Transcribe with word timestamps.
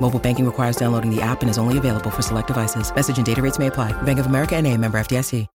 Mobile 0.00 0.20
banking 0.20 0.44
requires 0.44 0.76
downloading 0.76 1.14
the 1.14 1.22
app 1.22 1.40
and 1.40 1.48
is 1.48 1.56
only 1.56 1.78
available 1.78 2.10
for 2.10 2.20
select 2.20 2.48
devices. 2.48 2.94
Message 2.94 3.16
and 3.16 3.24
data 3.24 3.40
rates 3.40 3.58
may 3.58 3.68
apply. 3.68 3.92
Bank 4.02 4.18
of 4.18 4.26
America 4.26 4.54
and 4.54 4.66
a 4.66 4.76
member 4.76 4.98
FDIC. 4.98 5.46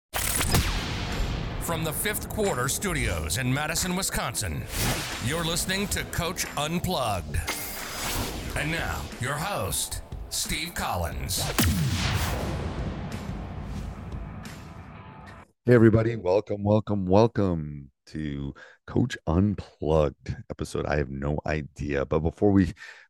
From 1.60 1.84
the 1.84 1.92
fifth 1.92 2.28
quarter 2.28 2.68
studios 2.68 3.38
in 3.38 3.54
Madison, 3.54 3.94
Wisconsin, 3.94 4.64
you're 5.24 5.44
listening 5.44 5.86
to 5.88 6.02
Coach 6.06 6.44
Unplugged. 6.56 7.36
And 8.56 8.72
now, 8.72 9.00
your 9.20 9.34
host, 9.34 10.02
Steve 10.30 10.74
Collins. 10.74 11.44
Hey, 15.64 15.74
everybody. 15.74 16.16
Welcome, 16.16 16.64
welcome, 16.64 17.06
welcome 17.06 17.90
to 18.12 18.54
Coach 18.86 19.16
Unplugged 19.26 20.36
episode. 20.50 20.86
I 20.86 20.96
have 20.96 21.10
no 21.10 21.38
idea. 21.46 22.04
But 22.04 22.20
before 22.20 22.52
we 22.52 22.66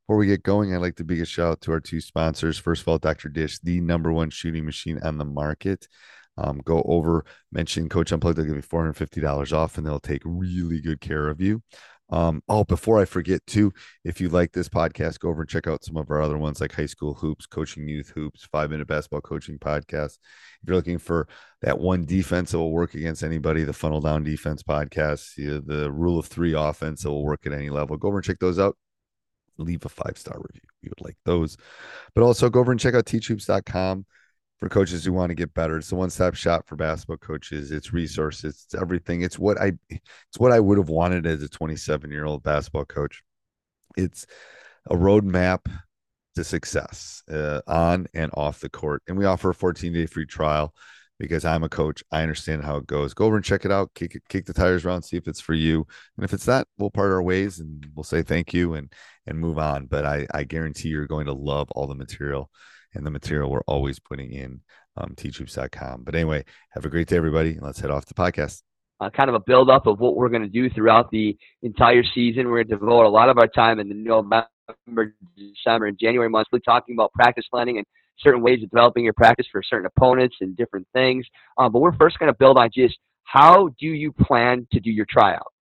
before 0.06 0.16
we 0.16 0.26
get 0.26 0.42
going, 0.42 0.74
I'd 0.74 0.78
like 0.78 0.96
to 0.96 1.04
big 1.04 1.20
a 1.20 1.24
shout 1.24 1.52
out 1.52 1.60
to 1.62 1.72
our 1.72 1.80
two 1.80 2.00
sponsors. 2.00 2.58
First 2.58 2.82
of 2.82 2.88
all, 2.88 2.98
Dr. 2.98 3.28
Dish, 3.28 3.60
the 3.60 3.80
number 3.80 4.12
one 4.12 4.30
shooting 4.30 4.64
machine 4.64 4.98
on 5.02 5.18
the 5.18 5.24
market. 5.24 5.86
Um, 6.36 6.62
go 6.64 6.82
over, 6.82 7.24
mention 7.52 7.88
Coach 7.88 8.12
Unplugged. 8.12 8.38
They'll 8.38 8.46
give 8.46 8.56
you 8.56 8.62
$450 8.62 9.52
off 9.52 9.78
and 9.78 9.86
they'll 9.86 10.00
take 10.00 10.22
really 10.24 10.80
good 10.80 11.00
care 11.00 11.28
of 11.28 11.40
you. 11.40 11.62
Um, 12.10 12.42
oh, 12.48 12.64
before 12.64 13.00
I 13.00 13.04
forget 13.04 13.44
too, 13.46 13.72
if 14.04 14.20
you 14.20 14.28
like 14.28 14.52
this 14.52 14.68
podcast, 14.68 15.20
go 15.20 15.28
over 15.28 15.42
and 15.42 15.48
check 15.48 15.66
out 15.66 15.84
some 15.84 15.96
of 15.96 16.10
our 16.10 16.20
other 16.20 16.38
ones 16.38 16.60
like 16.60 16.72
High 16.72 16.86
School 16.86 17.14
Hoops, 17.14 17.46
Coaching 17.46 17.88
Youth 17.88 18.10
Hoops, 18.10 18.48
Five 18.50 18.70
Minute 18.70 18.88
Basketball 18.88 19.20
Coaching 19.20 19.58
Podcast. 19.58 20.18
If 20.62 20.68
you're 20.68 20.76
looking 20.76 20.98
for 20.98 21.28
that 21.62 21.78
one 21.78 22.04
defense 22.04 22.50
that 22.50 22.58
will 22.58 22.72
work 22.72 22.94
against 22.94 23.22
anybody, 23.22 23.64
the 23.64 23.72
Funnel 23.72 24.00
Down 24.00 24.24
Defense 24.24 24.62
Podcast, 24.62 25.34
the, 25.36 25.60
the 25.64 25.90
Rule 25.90 26.18
of 26.18 26.26
Three 26.26 26.54
offense 26.54 27.02
that 27.02 27.10
will 27.10 27.24
work 27.24 27.46
at 27.46 27.52
any 27.52 27.70
level, 27.70 27.96
go 27.96 28.08
over 28.08 28.18
and 28.18 28.24
check 28.24 28.38
those 28.40 28.58
out. 28.58 28.76
Leave 29.58 29.84
a 29.84 29.88
five 29.88 30.16
star 30.16 30.36
review. 30.38 30.62
We 30.82 30.88
would 30.88 31.04
like 31.04 31.18
those. 31.24 31.56
But 32.14 32.24
also 32.24 32.48
go 32.48 32.60
over 32.60 32.72
and 32.72 32.80
check 32.80 32.94
out 32.94 33.04
teachhoops.com 33.04 34.06
for 34.60 34.68
coaches 34.68 35.04
who 35.04 35.12
want 35.12 35.30
to 35.30 35.34
get 35.34 35.54
better. 35.54 35.78
It's 35.78 35.88
the 35.88 35.96
one-stop 35.96 36.34
shop 36.34 36.66
for 36.66 36.76
basketball 36.76 37.16
coaches. 37.16 37.72
It's 37.72 37.92
resources, 37.92 38.64
it's 38.64 38.74
everything. 38.74 39.22
It's 39.22 39.38
what 39.38 39.60
I 39.60 39.72
it's 39.88 40.38
what 40.38 40.52
I 40.52 40.60
would 40.60 40.78
have 40.78 40.90
wanted 40.90 41.26
as 41.26 41.42
a 41.42 41.48
27-year-old 41.48 42.42
basketball 42.42 42.84
coach. 42.84 43.22
It's 43.96 44.26
a 44.88 44.94
roadmap 44.94 45.60
to 46.36 46.44
success 46.44 47.22
uh, 47.30 47.60
on 47.66 48.06
and 48.14 48.30
off 48.34 48.60
the 48.60 48.68
court. 48.68 49.02
And 49.08 49.18
we 49.18 49.24
offer 49.24 49.50
a 49.50 49.54
14-day 49.54 50.06
free 50.06 50.26
trial 50.26 50.74
because 51.18 51.44
I'm 51.44 51.64
a 51.64 51.68
coach. 51.68 52.02
I 52.12 52.22
understand 52.22 52.64
how 52.64 52.76
it 52.76 52.86
goes. 52.86 53.14
Go 53.14 53.26
over 53.26 53.36
and 53.36 53.44
check 53.44 53.64
it 53.64 53.72
out. 53.72 53.90
Kick 53.94 54.20
kick 54.28 54.46
the 54.46 54.52
tires 54.52 54.84
around, 54.84 55.02
see 55.02 55.16
if 55.16 55.26
it's 55.26 55.40
for 55.40 55.54
you. 55.54 55.86
And 56.16 56.24
if 56.24 56.34
it's 56.34 56.46
not, 56.46 56.66
we'll 56.78 56.90
part 56.90 57.12
our 57.12 57.22
ways 57.22 57.60
and 57.60 57.86
we'll 57.94 58.04
say 58.04 58.22
thank 58.22 58.52
you 58.52 58.74
and 58.74 58.92
and 59.26 59.38
move 59.38 59.58
on. 59.58 59.86
But 59.86 60.04
I 60.04 60.26
I 60.34 60.44
guarantee 60.44 60.90
you're 60.90 61.06
going 61.06 61.26
to 61.26 61.32
love 61.32 61.70
all 61.72 61.86
the 61.86 61.94
material 61.94 62.50
and 62.94 63.06
the 63.06 63.10
material 63.10 63.50
we're 63.50 63.60
always 63.66 63.98
putting 63.98 64.32
in 64.32 64.60
um, 64.96 65.14
teachhoops.com. 65.16 66.02
But 66.04 66.14
anyway, 66.14 66.44
have 66.70 66.84
a 66.84 66.88
great 66.88 67.08
day, 67.08 67.16
everybody. 67.16 67.58
Let's 67.60 67.80
head 67.80 67.90
off 67.90 68.06
the 68.06 68.14
podcast. 68.14 68.62
Uh, 69.00 69.08
kind 69.08 69.30
of 69.30 69.34
a 69.34 69.40
build 69.40 69.70
up 69.70 69.86
of 69.86 69.98
what 69.98 70.14
we're 70.14 70.28
going 70.28 70.42
to 70.42 70.48
do 70.48 70.68
throughout 70.68 71.10
the 71.10 71.36
entire 71.62 72.04
season. 72.14 72.48
We're 72.48 72.64
going 72.64 72.68
to 72.68 72.76
devote 72.76 73.06
a 73.06 73.08
lot 73.08 73.30
of 73.30 73.38
our 73.38 73.48
time 73.48 73.80
in 73.80 73.88
the 73.88 73.94
November, 73.94 75.14
December, 75.36 75.86
and 75.86 75.98
January 75.98 76.28
months, 76.28 76.50
really 76.52 76.62
talking 76.62 76.94
about 76.94 77.12
practice 77.14 77.46
planning 77.50 77.78
and 77.78 77.86
certain 78.18 78.42
ways 78.42 78.62
of 78.62 78.68
developing 78.68 79.04
your 79.04 79.14
practice 79.14 79.46
for 79.50 79.62
certain 79.62 79.86
opponents 79.86 80.36
and 80.42 80.54
different 80.56 80.86
things. 80.92 81.26
Um, 81.56 81.72
but 81.72 81.80
we're 81.80 81.96
first 81.96 82.18
going 82.18 82.30
to 82.30 82.36
build 82.38 82.58
on 82.58 82.68
just 82.74 82.98
how 83.24 83.70
do 83.78 83.86
you 83.86 84.12
plan 84.12 84.66
to 84.72 84.80
do 84.80 84.90
your 84.90 85.06
tryout? 85.08 85.52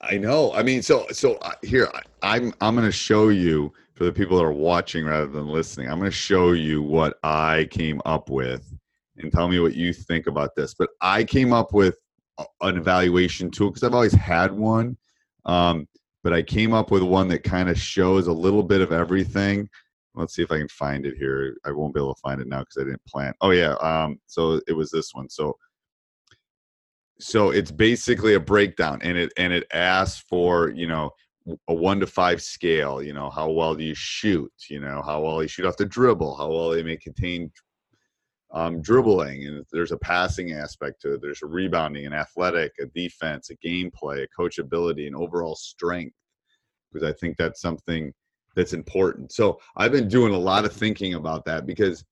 I 0.00 0.16
know. 0.16 0.52
I 0.54 0.62
mean, 0.62 0.82
so 0.82 1.06
so 1.12 1.34
uh, 1.36 1.52
here 1.62 1.88
I, 1.92 2.02
I'm 2.22 2.54
I'm 2.60 2.74
going 2.74 2.86
to 2.86 2.92
show 2.92 3.28
you 3.28 3.72
for 4.00 4.04
the 4.04 4.12
people 4.12 4.38
that 4.38 4.44
are 4.44 4.50
watching 4.50 5.04
rather 5.04 5.26
than 5.26 5.46
listening. 5.46 5.86
I'm 5.86 5.98
going 5.98 6.10
to 6.10 6.16
show 6.16 6.52
you 6.52 6.82
what 6.82 7.18
I 7.22 7.68
came 7.70 8.00
up 8.06 8.30
with 8.30 8.74
and 9.18 9.30
tell 9.30 9.46
me 9.46 9.60
what 9.60 9.74
you 9.74 9.92
think 9.92 10.26
about 10.26 10.54
this. 10.56 10.72
But 10.72 10.88
I 11.02 11.22
came 11.22 11.52
up 11.52 11.74
with 11.74 11.98
an 12.62 12.78
evaluation 12.78 13.50
tool 13.50 13.68
because 13.68 13.82
I've 13.82 13.92
always 13.92 14.14
had 14.14 14.52
one. 14.52 14.96
Um, 15.44 15.86
but 16.24 16.32
I 16.32 16.40
came 16.40 16.72
up 16.72 16.90
with 16.90 17.02
one 17.02 17.28
that 17.28 17.44
kind 17.44 17.68
of 17.68 17.78
shows 17.78 18.26
a 18.26 18.32
little 18.32 18.62
bit 18.62 18.80
of 18.80 18.90
everything. 18.90 19.68
Let's 20.14 20.34
see 20.34 20.42
if 20.42 20.50
I 20.50 20.56
can 20.56 20.68
find 20.68 21.04
it 21.04 21.18
here. 21.18 21.58
I 21.66 21.70
won't 21.70 21.92
be 21.92 22.00
able 22.00 22.14
to 22.14 22.20
find 22.22 22.40
it 22.40 22.48
now 22.48 22.60
because 22.60 22.78
I 22.80 22.84
didn't 22.84 23.04
plan. 23.04 23.34
Oh 23.42 23.50
yeah. 23.50 23.74
Um, 23.82 24.18
so 24.24 24.62
it 24.66 24.72
was 24.72 24.90
this 24.90 25.12
one. 25.12 25.28
So 25.28 25.58
so 27.18 27.50
it's 27.50 27.70
basically 27.70 28.32
a 28.32 28.40
breakdown 28.40 29.00
and 29.02 29.18
it 29.18 29.30
and 29.36 29.52
it 29.52 29.66
asks 29.74 30.24
for 30.26 30.70
you 30.70 30.86
know 30.86 31.10
a 31.68 31.74
one 31.74 32.00
to 32.00 32.06
five 32.06 32.42
scale 32.42 33.02
you 33.02 33.12
know 33.12 33.30
how 33.30 33.48
well 33.48 33.74
do 33.74 33.82
you 33.82 33.94
shoot 33.94 34.52
you 34.68 34.80
know 34.80 35.02
how 35.02 35.22
well 35.22 35.42
you 35.42 35.48
shoot 35.48 35.64
off 35.64 35.76
the 35.76 35.84
dribble 35.84 36.36
how 36.36 36.48
well 36.48 36.70
they 36.70 36.82
may 36.82 36.96
contain 36.96 37.50
um, 38.52 38.82
dribbling 38.82 39.46
and 39.46 39.64
there's 39.72 39.92
a 39.92 39.98
passing 39.98 40.52
aspect 40.52 41.00
to 41.00 41.14
it 41.14 41.22
there's 41.22 41.42
a 41.42 41.46
rebounding 41.46 42.06
an 42.06 42.12
athletic 42.12 42.72
a 42.80 42.86
defense 42.86 43.50
a 43.50 43.56
gameplay 43.66 44.24
a 44.24 44.40
coachability 44.40 45.06
and 45.06 45.16
overall 45.16 45.54
strength 45.54 46.16
because 46.92 47.08
i 47.08 47.12
think 47.12 47.36
that's 47.36 47.60
something 47.60 48.12
that's 48.56 48.72
important 48.72 49.32
so 49.32 49.58
i've 49.76 49.92
been 49.92 50.08
doing 50.08 50.34
a 50.34 50.38
lot 50.38 50.64
of 50.64 50.72
thinking 50.72 51.14
about 51.14 51.44
that 51.44 51.64
because 51.64 52.04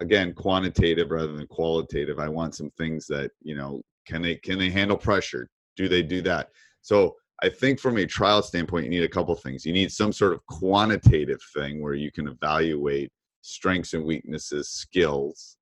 again 0.00 0.34
quantitative 0.34 1.10
rather 1.10 1.32
than 1.32 1.46
qualitative 1.46 2.18
i 2.18 2.28
want 2.28 2.54
some 2.54 2.70
things 2.76 3.06
that 3.06 3.30
you 3.42 3.54
know 3.54 3.80
can 4.06 4.22
they 4.22 4.36
can 4.36 4.58
they 4.58 4.70
handle 4.70 4.96
pressure? 4.96 5.48
Do 5.76 5.88
they 5.88 6.02
do 6.02 6.22
that? 6.22 6.50
So 6.82 7.16
I 7.42 7.48
think 7.48 7.80
from 7.80 7.98
a 7.98 8.06
trial 8.06 8.42
standpoint, 8.42 8.84
you 8.84 8.90
need 8.90 9.02
a 9.02 9.08
couple 9.08 9.34
things. 9.34 9.66
You 9.66 9.72
need 9.72 9.92
some 9.92 10.12
sort 10.12 10.32
of 10.32 10.46
quantitative 10.46 11.40
thing 11.54 11.82
where 11.82 11.94
you 11.94 12.10
can 12.12 12.28
evaluate 12.28 13.10
strengths 13.42 13.92
and 13.92 14.04
weaknesses, 14.04 14.70
skills, 14.70 15.56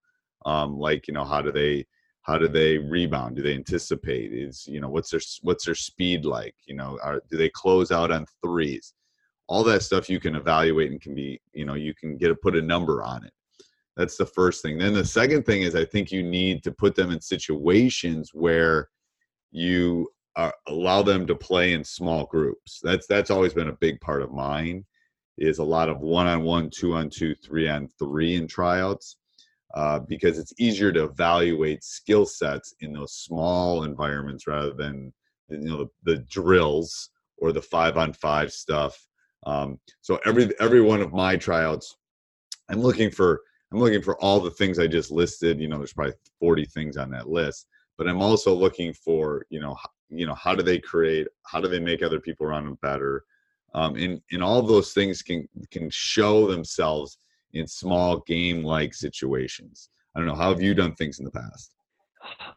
um, 0.44 0.78
like 0.78 1.08
you 1.08 1.14
know 1.14 1.24
how 1.24 1.40
do 1.40 1.52
they 1.52 1.86
how 2.22 2.38
do 2.38 2.46
they 2.48 2.78
rebound? 2.78 3.36
Do 3.36 3.42
they 3.42 3.54
anticipate? 3.54 4.32
Is 4.32 4.66
you 4.66 4.80
know 4.80 4.88
what's 4.88 5.10
their 5.10 5.20
what's 5.42 5.64
their 5.64 5.74
speed 5.74 6.24
like? 6.24 6.54
You 6.66 6.76
know, 6.76 6.98
are, 7.02 7.22
do 7.30 7.36
they 7.36 7.48
close 7.50 7.90
out 7.90 8.10
on 8.10 8.26
threes? 8.44 8.94
All 9.48 9.64
that 9.64 9.82
stuff 9.82 10.08
you 10.08 10.20
can 10.20 10.36
evaluate 10.36 10.90
and 10.90 11.00
can 11.00 11.14
be 11.14 11.40
you 11.52 11.64
know 11.64 11.74
you 11.74 11.94
can 11.94 12.16
get 12.16 12.30
a 12.30 12.34
put 12.34 12.56
a 12.56 12.62
number 12.62 13.02
on 13.02 13.24
it. 13.24 13.32
That's 13.96 14.16
the 14.16 14.26
first 14.26 14.62
thing. 14.62 14.78
Then 14.78 14.94
the 14.94 15.04
second 15.04 15.44
thing 15.44 15.62
is 15.62 15.74
I 15.74 15.84
think 15.84 16.10
you 16.10 16.22
need 16.22 16.62
to 16.64 16.72
put 16.72 16.94
them 16.94 17.10
in 17.10 17.20
situations 17.20 18.30
where 18.32 18.88
you 19.50 20.08
uh, 20.37 20.50
allow 20.67 21.02
them 21.02 21.26
to 21.26 21.34
play 21.34 21.73
in 21.73 21.84
small 21.84 22.26
groups. 22.26 22.81
That's 22.82 23.06
that's 23.06 23.31
always 23.31 23.55
been 23.55 23.69
a 23.69 23.76
big 23.81 24.00
part 24.00 24.23
of 24.23 24.32
mine. 24.32 24.84
Is 25.38 25.58
a 25.58 25.64
lot 25.64 25.88
of 25.88 26.00
one 26.00 26.26
on 26.26 26.43
one, 26.43 26.70
two 26.70 26.94
on 26.94 27.11
two, 27.11 27.34
three 27.34 27.69
on 27.69 27.88
three 27.99 28.34
in 28.34 28.46
tryouts. 28.46 29.17
Uh, 29.75 29.99
because 30.00 30.38
it's 30.38 30.52
easier 30.58 30.93
to 30.93 31.05
evaluate 31.05 31.82
skill 31.82 32.26
sets 32.26 32.75
in 32.81 32.93
those 32.93 33.14
small 33.14 33.84
environments 33.84 34.46
rather 34.46 34.75
than 34.75 35.11
you 35.49 35.58
know 35.58 35.88
the, 36.05 36.12
the 36.12 36.19
drills 36.25 37.08
or 37.38 37.52
the 37.52 37.62
five 37.62 37.96
on 37.96 38.12
five 38.12 38.52
stuff. 38.52 38.96
Um, 39.46 39.79
so 40.02 40.20
every 40.26 40.50
every 40.61 40.82
one 40.82 41.00
of 41.00 41.14
my 41.14 41.37
tryouts, 41.37 41.96
I'm 42.69 42.81
looking 42.81 43.11
for 43.11 43.40
I'm 43.73 43.81
looking 43.81 44.02
for 44.02 44.20
all 44.20 44.40
the 44.40 44.50
things 44.50 44.79
I 44.79 44.87
just 44.87 45.11
listed. 45.11 45.58
You 45.58 45.69
know, 45.69 45.79
there's 45.79 45.94
probably 45.94 46.14
40 46.38 46.67
things 46.67 46.99
on 46.99 47.11
that 47.12 47.31
list, 47.31 47.67
but 47.96 48.06
I'm 48.06 48.20
also 48.20 48.55
looking 48.55 48.93
for 48.93 49.46
you 49.49 49.61
know 49.61 49.75
you 50.12 50.26
know 50.26 50.35
how 50.35 50.55
do 50.55 50.62
they 50.62 50.79
create 50.79 51.26
how 51.44 51.61
do 51.61 51.69
they 51.69 51.81
make 51.81 52.03
other 52.03 52.20
people 52.20 52.47
around 52.47 52.64
them 52.64 52.79
better 52.82 53.25
um, 53.75 53.97
and 53.97 54.20
and 54.32 54.43
all 54.43 54.62
those 54.62 54.93
things 54.93 55.23
can 55.23 55.49
can 55.70 55.88
show 55.91 56.47
themselves 56.47 57.19
in 57.55 57.67
small 57.67 58.19
game 58.26 58.62
like 58.62 58.94
situations 58.94 59.91
i 60.14 60.19
don't 60.19 60.29
know 60.29 60.35
how 60.35 60.50
have 60.50 60.62
you 60.62 60.75
done 60.75 60.94
things 60.94 61.19
in 61.19 61.25
the 61.25 61.31
past 61.31 61.73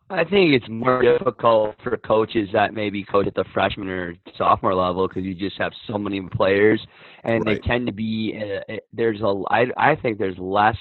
I 0.10 0.24
think 0.24 0.54
it's 0.54 0.70
more 0.70 1.02
difficult 1.02 1.76
for 1.84 1.98
coaches 1.98 2.48
that 2.54 2.74
maybe 2.74 3.04
coach 3.04 3.28
at 3.28 3.34
the 3.34 3.46
freshman 3.54 3.90
or 3.90 4.16
sophomore 4.38 4.76
level 4.76 5.08
because 5.08 5.24
you 5.24 5.34
just 5.34 5.58
have 5.58 5.72
so 5.88 5.98
many 5.98 6.22
players, 6.22 6.80
and 7.24 7.46
right. 7.46 7.62
they 7.62 7.68
tend 7.68 7.88
to 7.88 7.94
be 7.94 8.40
uh, 8.70 8.76
there's 8.94 9.22
a 9.22 9.42
I, 9.50 9.66
I 9.78 9.96
think 9.96 10.20
there's 10.20 10.38
less 10.38 10.78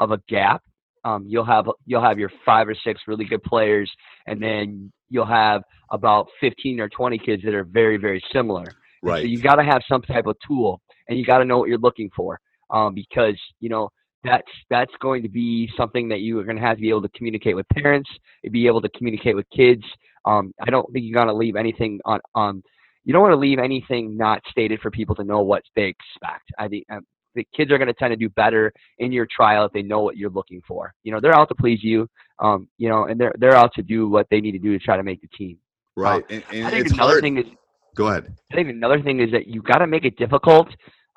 of 0.00 0.12
a 0.12 0.18
gap. 0.28 0.62
Um, 1.04 1.24
you'll 1.26 1.44
have 1.44 1.66
you'll 1.86 2.02
have 2.02 2.18
your 2.18 2.30
five 2.44 2.68
or 2.68 2.74
six 2.74 3.02
really 3.06 3.24
good 3.24 3.42
players, 3.42 3.90
and 4.26 4.42
then 4.42 4.92
you'll 5.08 5.26
have 5.26 5.62
about 5.90 6.28
15 6.40 6.80
or 6.80 6.88
20 6.88 7.18
kids 7.18 7.42
that 7.44 7.54
are 7.54 7.64
very, 7.64 7.98
very 7.98 8.22
similar. 8.32 8.64
Right. 9.02 9.22
So 9.22 9.26
you 9.26 9.40
got 9.40 9.56
to 9.56 9.64
have 9.64 9.82
some 9.88 10.02
type 10.02 10.26
of 10.26 10.36
tool, 10.46 10.80
and 11.08 11.18
you 11.18 11.24
got 11.24 11.38
to 11.38 11.44
know 11.44 11.58
what 11.58 11.68
you're 11.68 11.78
looking 11.78 12.10
for, 12.14 12.40
um, 12.70 12.94
because 12.94 13.38
you 13.60 13.68
know 13.68 13.90
that's 14.24 14.48
that's 14.70 14.92
going 15.00 15.22
to 15.22 15.28
be 15.28 15.68
something 15.76 16.08
that 16.08 16.20
you 16.20 16.38
are 16.38 16.44
going 16.44 16.56
to 16.56 16.62
have 16.62 16.76
to 16.76 16.80
be 16.80 16.88
able 16.88 17.02
to 17.02 17.08
communicate 17.10 17.56
with 17.56 17.68
parents, 17.70 18.08
be 18.50 18.66
able 18.66 18.80
to 18.80 18.88
communicate 18.90 19.34
with 19.34 19.46
kids. 19.54 19.82
Um, 20.24 20.54
I 20.60 20.70
don't 20.70 20.90
think 20.92 21.04
you're 21.04 21.14
going 21.14 21.28
to 21.28 21.34
leave 21.34 21.56
anything 21.56 22.00
on 22.04 22.20
on. 22.34 22.62
You 23.04 23.12
don't 23.12 23.22
want 23.22 23.32
to 23.32 23.38
leave 23.38 23.58
anything 23.58 24.16
not 24.16 24.40
stated 24.48 24.78
for 24.80 24.90
people 24.92 25.16
to 25.16 25.24
know 25.24 25.42
what 25.42 25.64
they 25.74 25.86
expect. 25.86 26.44
I 26.56 26.68
think 26.68 26.86
um, 26.88 27.04
the 27.34 27.46
kids 27.56 27.70
are 27.70 27.78
going 27.78 27.88
to 27.88 27.94
tend 27.94 28.12
to 28.12 28.16
do 28.16 28.28
better 28.28 28.72
in 28.98 29.12
your 29.12 29.26
trial 29.34 29.64
if 29.64 29.72
they 29.72 29.82
know 29.82 30.00
what 30.00 30.16
you're 30.16 30.30
looking 30.30 30.62
for. 30.66 30.94
You 31.02 31.12
know, 31.12 31.20
they're 31.20 31.34
out 31.34 31.48
to 31.48 31.54
please 31.54 31.80
you. 31.82 32.08
Um, 32.38 32.68
you 32.78 32.88
know, 32.88 33.04
and 33.04 33.20
they're 33.20 33.34
they're 33.38 33.56
out 33.56 33.72
to 33.74 33.82
do 33.82 34.08
what 34.08 34.26
they 34.30 34.40
need 34.40 34.52
to 34.52 34.58
do 34.58 34.78
to 34.78 34.84
try 34.84 34.96
to 34.96 35.02
make 35.02 35.20
the 35.20 35.28
team. 35.28 35.58
Right. 35.96 36.24
and, 36.30 36.42
and 36.52 36.66
I 36.66 36.70
think 36.70 36.86
another 36.90 37.12
hard. 37.12 37.22
thing 37.22 37.38
is 37.38 37.44
Go 37.94 38.08
ahead. 38.08 38.34
I 38.50 38.54
think 38.54 38.70
another 38.70 39.02
thing 39.02 39.20
is 39.20 39.30
that 39.32 39.46
you 39.46 39.62
got 39.62 39.78
to 39.78 39.86
make 39.86 40.04
it 40.04 40.16
difficult. 40.16 40.68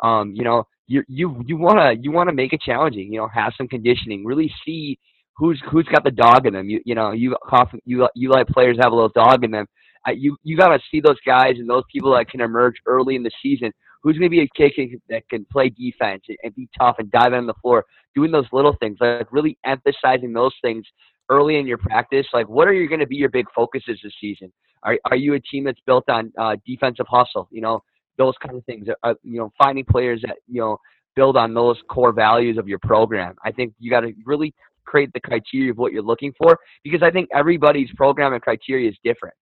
Um, 0.04 0.34
you 0.36 0.44
know, 0.44 0.68
you 0.88 1.04
you 1.08 1.42
you 1.46 1.58
want 1.58 1.80
to 1.80 1.96
you 2.02 2.12
want 2.12 2.30
to 2.30 2.36
make 2.36 2.54
it 2.54 2.62
challenging. 2.62 3.14
You 3.14 3.22
know, 3.22 3.30
have 3.34 3.54
some 3.58 3.68
conditioning. 3.68 4.26
Really 4.26 4.52
see 4.66 5.00
who's 5.38 5.62
who's 5.72 5.86
got 5.86 6.04
the 6.04 6.12
dog 6.12 6.46
in 6.46 6.54
them. 6.54 6.70
You 6.70 6.82
you 6.86 6.96
know 6.96 7.12
you 7.12 7.36
often 7.50 7.80
you 7.86 8.08
you 8.16 8.30
let 8.30 8.48
players 8.50 8.78
have 8.82 8.92
a 8.92 8.96
little 8.96 9.12
dog 9.16 9.44
in 9.44 9.52
them. 9.52 9.68
Uh, 10.08 10.12
you 10.12 10.36
you 10.44 10.58
got 10.58 10.70
to 10.70 10.80
see 10.92 11.00
those 11.00 11.20
guys 11.26 11.54
and 11.58 11.70
those 11.70 11.84
people 11.92 12.14
that 12.14 12.30
can 12.30 12.42
emerge 12.42 12.76
early 12.86 13.16
in 13.16 13.24
the 13.24 13.32
season 13.42 13.72
who's 14.06 14.20
going 14.20 14.30
to 14.30 14.38
be 14.38 14.42
a 14.44 14.48
kid 14.56 15.02
that 15.10 15.28
can 15.30 15.46
play 15.52 15.68
defense 15.68 16.22
and 16.44 16.54
be 16.54 16.70
tough 16.80 16.98
and 17.00 17.10
dive 17.10 17.34
on 17.34 17.48
the 17.48 17.56
floor, 17.56 17.84
doing 18.14 18.32
those 18.32 18.46
little 18.54 18.78
things, 18.80 18.98
like 19.02 19.28
really 19.32 19.58
emphasizing 19.66 20.32
those 20.32 20.54
things 20.62 20.86
early 21.30 21.58
in 21.58 21.66
your 21.66 21.80
practice. 21.80 22.28
Like, 22.32 22.48
what 22.48 22.68
are 22.68 22.74
you 22.74 22.88
going 22.88 23.00
to 23.00 23.08
be 23.08 23.16
your 23.16 23.30
big 23.30 23.48
focuses 23.56 24.00
this 24.04 24.14
season? 24.22 24.54
Are 24.84 25.00
are 25.06 25.18
you 25.18 25.34
a 25.34 25.40
team 25.40 25.64
that's 25.64 25.80
built 25.88 26.08
on 26.08 26.32
uh, 26.38 26.56
defensive 26.68 27.08
hustle? 27.10 27.50
You 27.52 27.62
know, 27.62 27.82
those 28.20 28.36
kind 28.46 28.56
of 28.56 28.64
things. 28.66 28.88
Are, 29.02 29.16
you 29.24 29.40
know, 29.40 29.52
finding 29.58 29.84
players 29.84 30.22
that 30.22 30.38
you 30.48 30.62
know 30.62 30.78
build 31.16 31.36
on 31.36 31.56
those 31.56 31.78
core 31.90 32.12
values 32.12 32.60
of 32.60 32.68
your 32.68 32.80
program. 32.80 33.34
I 33.44 33.52
think 33.52 33.74
you 33.80 33.90
got 33.90 34.02
to 34.02 34.14
really 34.24 34.54
create 34.86 35.12
the 35.14 35.20
criteria 35.20 35.72
of 35.72 35.80
what 35.80 35.92
you're 35.92 36.04
looking 36.04 36.32
for 36.38 36.60
because 36.84 37.02
I 37.02 37.10
think 37.10 37.28
everybody's 37.34 37.90
program 37.96 38.34
and 38.34 38.42
criteria 38.42 38.88
is 38.88 38.96
different. 39.04 39.34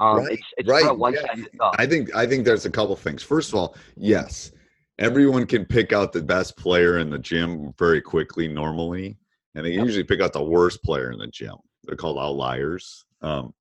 Um, 0.00 0.16
right, 0.18 0.32
it's 0.32 0.46
it's 0.56 0.68
right. 0.68 0.82
yeah. 1.14 1.20
size 1.20 1.40
fits 1.44 1.56
all. 1.60 1.74
I 1.78 1.86
think 1.86 2.14
I 2.14 2.26
think 2.26 2.44
there's 2.44 2.64
a 2.64 2.70
couple 2.70 2.96
things. 2.96 3.22
First 3.22 3.50
of 3.50 3.56
all, 3.56 3.76
yes, 3.96 4.52
everyone 4.98 5.46
can 5.46 5.66
pick 5.66 5.92
out 5.92 6.12
the 6.12 6.22
best 6.22 6.56
player 6.56 6.98
in 6.98 7.10
the 7.10 7.18
gym 7.18 7.74
very 7.78 8.00
quickly 8.00 8.48
normally, 8.48 9.18
and 9.54 9.64
they 9.64 9.72
usually 9.72 10.04
pick 10.04 10.20
out 10.20 10.32
the 10.32 10.42
worst 10.42 10.82
player 10.82 11.12
in 11.12 11.18
the 11.18 11.26
gym. 11.26 11.56
They're 11.84 11.96
called 11.96 12.18
outliers. 12.18 13.04
Um, 13.20 13.52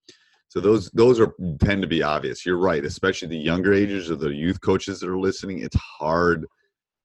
so 0.48 0.60
those 0.60 0.90
those 0.92 1.20
are 1.20 1.34
tend 1.60 1.82
to 1.82 1.88
be 1.88 2.04
obvious. 2.04 2.46
You're 2.46 2.58
right, 2.58 2.84
especially 2.86 3.28
the 3.28 3.38
younger 3.38 3.74
ages 3.74 4.10
or 4.10 4.16
the 4.16 4.34
youth 4.34 4.62
coaches 4.62 5.00
that 5.00 5.10
are 5.10 5.20
listening. 5.20 5.60
It's 5.60 5.78
hard. 5.78 6.46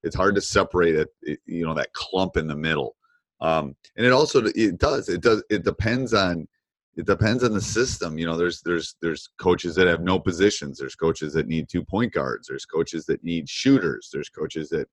It's 0.03 0.15
hard 0.15 0.35
to 0.35 0.41
separate 0.41 0.95
it. 0.95 1.39
You 1.45 1.65
know 1.65 1.73
that 1.73 1.93
clump 1.93 2.37
in 2.37 2.47
the 2.47 2.55
middle. 2.55 2.95
Um, 3.41 3.75
and 3.97 4.05
it 4.05 4.11
also 4.11 4.45
it 4.45 4.79
does 4.79 5.09
it 5.09 5.21
does 5.21 5.43
it 5.49 5.63
depends 5.63 6.13
on 6.13 6.47
it 6.97 7.05
depends 7.05 7.43
on 7.43 7.53
the 7.53 7.61
system. 7.61 8.17
You 8.17 8.25
know, 8.25 8.37
there's 8.37 8.61
there's 8.61 8.95
there's 9.01 9.29
coaches 9.37 9.75
that 9.75 9.87
have 9.87 10.01
no 10.01 10.19
positions. 10.19 10.77
There's 10.77 10.95
coaches 10.95 11.33
that 11.33 11.47
need 11.47 11.67
two 11.67 11.83
point 11.83 12.13
guards. 12.13 12.47
There's 12.47 12.65
coaches 12.65 13.05
that 13.07 13.23
need 13.23 13.49
shooters. 13.49 14.09
There's 14.11 14.29
coaches 14.29 14.69
that 14.69 14.87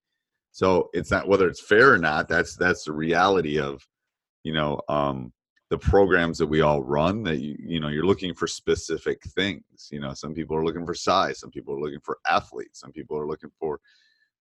so 0.51 0.91
it's 0.93 1.11
not 1.11 1.29
whether 1.29 1.49
it's 1.49 1.63
fair 1.63 1.93
or 1.93 1.99
not. 1.99 2.29
That's 2.29 2.57
that's 2.57 2.85
the 2.85 2.93
reality 2.93 3.61
of 3.61 3.87
you 4.43 4.53
know 4.53 4.81
um, 4.89 5.33
the 5.71 5.79
programs 5.79 6.39
that 6.39 6.47
we 6.47 6.61
all 6.61 6.83
run. 6.83 7.23
That 7.23 7.39
you 7.39 7.57
you 7.59 7.81
know 7.81 7.89
you're 7.89 8.07
looking 8.07 8.35
for 8.35 8.49
specific 8.49 9.23
things. 9.37 9.89
You 9.91 10.01
know, 10.01 10.13
some 10.13 10.35
people 10.35 10.57
are 10.57 10.65
looking 10.65 10.85
for 10.85 10.95
size. 10.95 11.39
Some 11.39 11.51
people 11.51 11.75
are 11.75 11.81
looking 11.81 12.01
for 12.01 12.19
athletes. 12.29 12.81
Some 12.81 12.93
people 12.93 13.17
are 13.17 13.29
looking 13.29 13.51
for. 13.61 13.81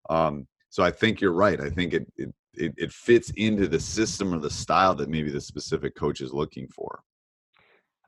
Um, 0.09 0.47
so 0.69 0.83
I 0.83 0.89
think 0.89 1.21
you're 1.21 1.31
right. 1.31 1.61
I 1.61 1.69
think 1.69 1.93
it, 1.93 2.11
it 2.17 2.33
it 2.55 2.73
it 2.75 2.91
fits 2.91 3.31
into 3.37 3.67
the 3.67 3.79
system 3.79 4.33
or 4.33 4.39
the 4.39 4.49
style 4.49 4.95
that 4.95 5.09
maybe 5.09 5.31
the 5.31 5.39
specific 5.39 5.95
coach 5.95 6.21
is 6.21 6.33
looking 6.33 6.67
for. 6.67 7.03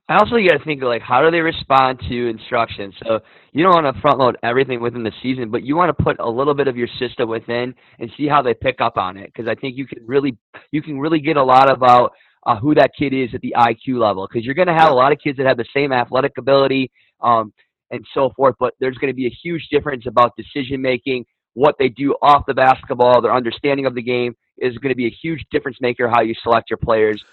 I 0.10 0.16
also 0.16 0.32
got 0.32 0.58
to 0.58 0.64
think 0.66 0.82
of 0.82 0.90
like 0.90 1.02
how 1.02 1.22
do 1.22 1.32
they 1.32 1.40
respond 1.40 2.00
to 2.10 2.28
instruction. 2.28 2.92
So 3.04 3.22
you 3.54 3.64
don't 3.64 3.84
want 3.84 3.96
to 3.96 4.02
front 4.02 4.20
load 4.20 4.38
everything 4.44 4.82
within 4.82 5.04
the 5.04 5.14
season, 5.22 5.50
but 5.50 5.64
you 5.64 5.78
want 5.78 5.96
to 5.96 6.04
put 6.04 6.20
a 6.20 6.30
little 6.30 6.54
bit 6.54 6.68
of 6.68 6.76
your 6.76 6.90
system 7.00 7.30
within 7.30 7.74
and 8.00 8.12
see 8.18 8.28
how 8.28 8.42
they 8.42 8.54
pick 8.54 8.82
up 8.82 8.98
on 8.98 9.16
it. 9.16 9.32
Because 9.34 9.48
I 9.48 9.56
think 9.56 9.78
you 9.78 9.88
can 9.88 10.06
really 10.06 10.38
you 10.72 10.82
can 10.82 11.00
really 11.00 11.22
get 11.22 11.38
a 11.38 11.44
lot 11.44 11.72
about 11.72 12.12
uh, 12.46 12.58
who 12.58 12.76
that 12.76 12.92
kid 12.98 13.14
is 13.14 13.30
at 13.34 13.40
the 13.42 13.56
IQ 13.58 14.00
level. 14.00 14.28
Because 14.28 14.46
you're 14.46 14.56
going 14.56 14.68
to 14.68 14.74
have 14.74 14.92
a 14.92 14.96
lot 14.96 15.14
of 15.14 15.20
kids 15.20 15.38
that 15.38 15.46
have 15.46 15.58
the 15.58 15.66
same 15.74 15.94
athletic 15.94 16.38
ability 16.38 16.92
um, 17.22 17.54
and 17.90 18.06
so 18.14 18.32
forth, 18.36 18.56
but 18.60 18.74
there's 18.82 18.98
going 18.98 19.12
to 19.12 19.16
be 19.16 19.28
a 19.28 19.38
huge 19.42 19.68
difference 19.72 20.06
about 20.06 20.36
decision 20.36 20.82
making, 20.82 21.26
what 21.54 21.76
they 21.80 21.88
do 21.88 22.16
off 22.22 22.44
the 22.48 22.54
basketball, 22.54 23.22
their 23.22 23.34
understanding 23.34 23.86
of 23.86 23.96
the 23.96 24.02
game 24.02 24.36
is 24.58 24.78
going 24.78 24.90
to 24.90 24.96
be 24.96 25.08
a 25.08 25.16
huge 25.22 25.46
difference 25.52 25.78
maker 25.82 26.08
how 26.08 26.22
you 26.22 26.34
select 26.44 26.70
your 26.70 26.78
players 26.78 27.24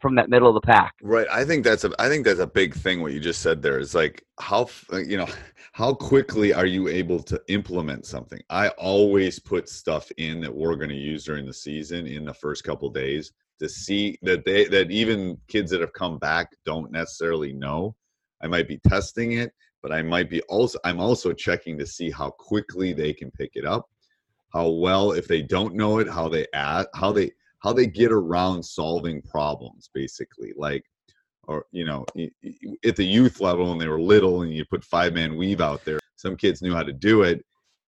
from 0.00 0.14
that 0.14 0.28
middle 0.28 0.48
of 0.48 0.54
the 0.54 0.60
pack. 0.60 0.94
Right. 1.02 1.26
I 1.30 1.44
think 1.44 1.64
that's 1.64 1.84
a 1.84 1.90
I 1.98 2.08
think 2.08 2.24
that's 2.24 2.40
a 2.40 2.46
big 2.46 2.74
thing 2.74 3.00
what 3.00 3.12
you 3.12 3.20
just 3.20 3.40
said 3.40 3.62
there 3.62 3.78
is 3.78 3.94
like 3.94 4.24
how 4.38 4.68
you 4.92 5.16
know 5.16 5.26
how 5.72 5.94
quickly 5.94 6.52
are 6.52 6.66
you 6.66 6.88
able 6.88 7.22
to 7.22 7.40
implement 7.48 8.06
something? 8.06 8.40
I 8.50 8.68
always 8.70 9.38
put 9.38 9.68
stuff 9.68 10.10
in 10.18 10.40
that 10.42 10.54
we're 10.54 10.76
going 10.76 10.90
to 10.90 10.94
use 10.94 11.24
during 11.24 11.46
the 11.46 11.54
season 11.54 12.06
in 12.06 12.24
the 12.24 12.34
first 12.34 12.64
couple 12.64 12.90
days 12.90 13.32
to 13.60 13.68
see 13.68 14.18
that 14.22 14.44
they 14.44 14.66
that 14.66 14.90
even 14.90 15.38
kids 15.48 15.70
that 15.70 15.80
have 15.80 15.92
come 15.92 16.18
back 16.18 16.50
don't 16.64 16.92
necessarily 16.92 17.52
know. 17.52 17.96
I 18.42 18.46
might 18.46 18.68
be 18.68 18.78
testing 18.86 19.32
it, 19.32 19.52
but 19.82 19.90
I 19.90 20.02
might 20.02 20.28
be 20.28 20.42
also 20.42 20.78
I'm 20.84 21.00
also 21.00 21.32
checking 21.32 21.78
to 21.78 21.86
see 21.86 22.10
how 22.10 22.30
quickly 22.30 22.92
they 22.92 23.12
can 23.12 23.30
pick 23.30 23.52
it 23.54 23.64
up 23.64 23.88
how 24.54 24.68
well 24.68 25.12
if 25.12 25.28
they 25.28 25.42
don't 25.42 25.74
know 25.74 25.98
it 25.98 26.08
how 26.08 26.28
they 26.28 26.46
add 26.54 26.86
how 26.94 27.12
they 27.12 27.30
how 27.58 27.72
they 27.72 27.86
get 27.86 28.12
around 28.12 28.62
solving 28.62 29.20
problems 29.22 29.90
basically 29.92 30.52
like 30.56 30.84
or 31.46 31.66
you 31.72 31.84
know 31.84 32.06
at 32.84 32.96
the 32.96 33.04
youth 33.04 33.40
level 33.40 33.68
when 33.68 33.78
they 33.78 33.88
were 33.88 34.00
little 34.00 34.42
and 34.42 34.54
you 34.54 34.64
put 34.64 34.82
five 34.84 35.12
man 35.12 35.36
weave 35.36 35.60
out 35.60 35.84
there 35.84 35.98
some 36.16 36.36
kids 36.36 36.62
knew 36.62 36.74
how 36.74 36.82
to 36.82 36.92
do 36.92 37.22
it 37.22 37.44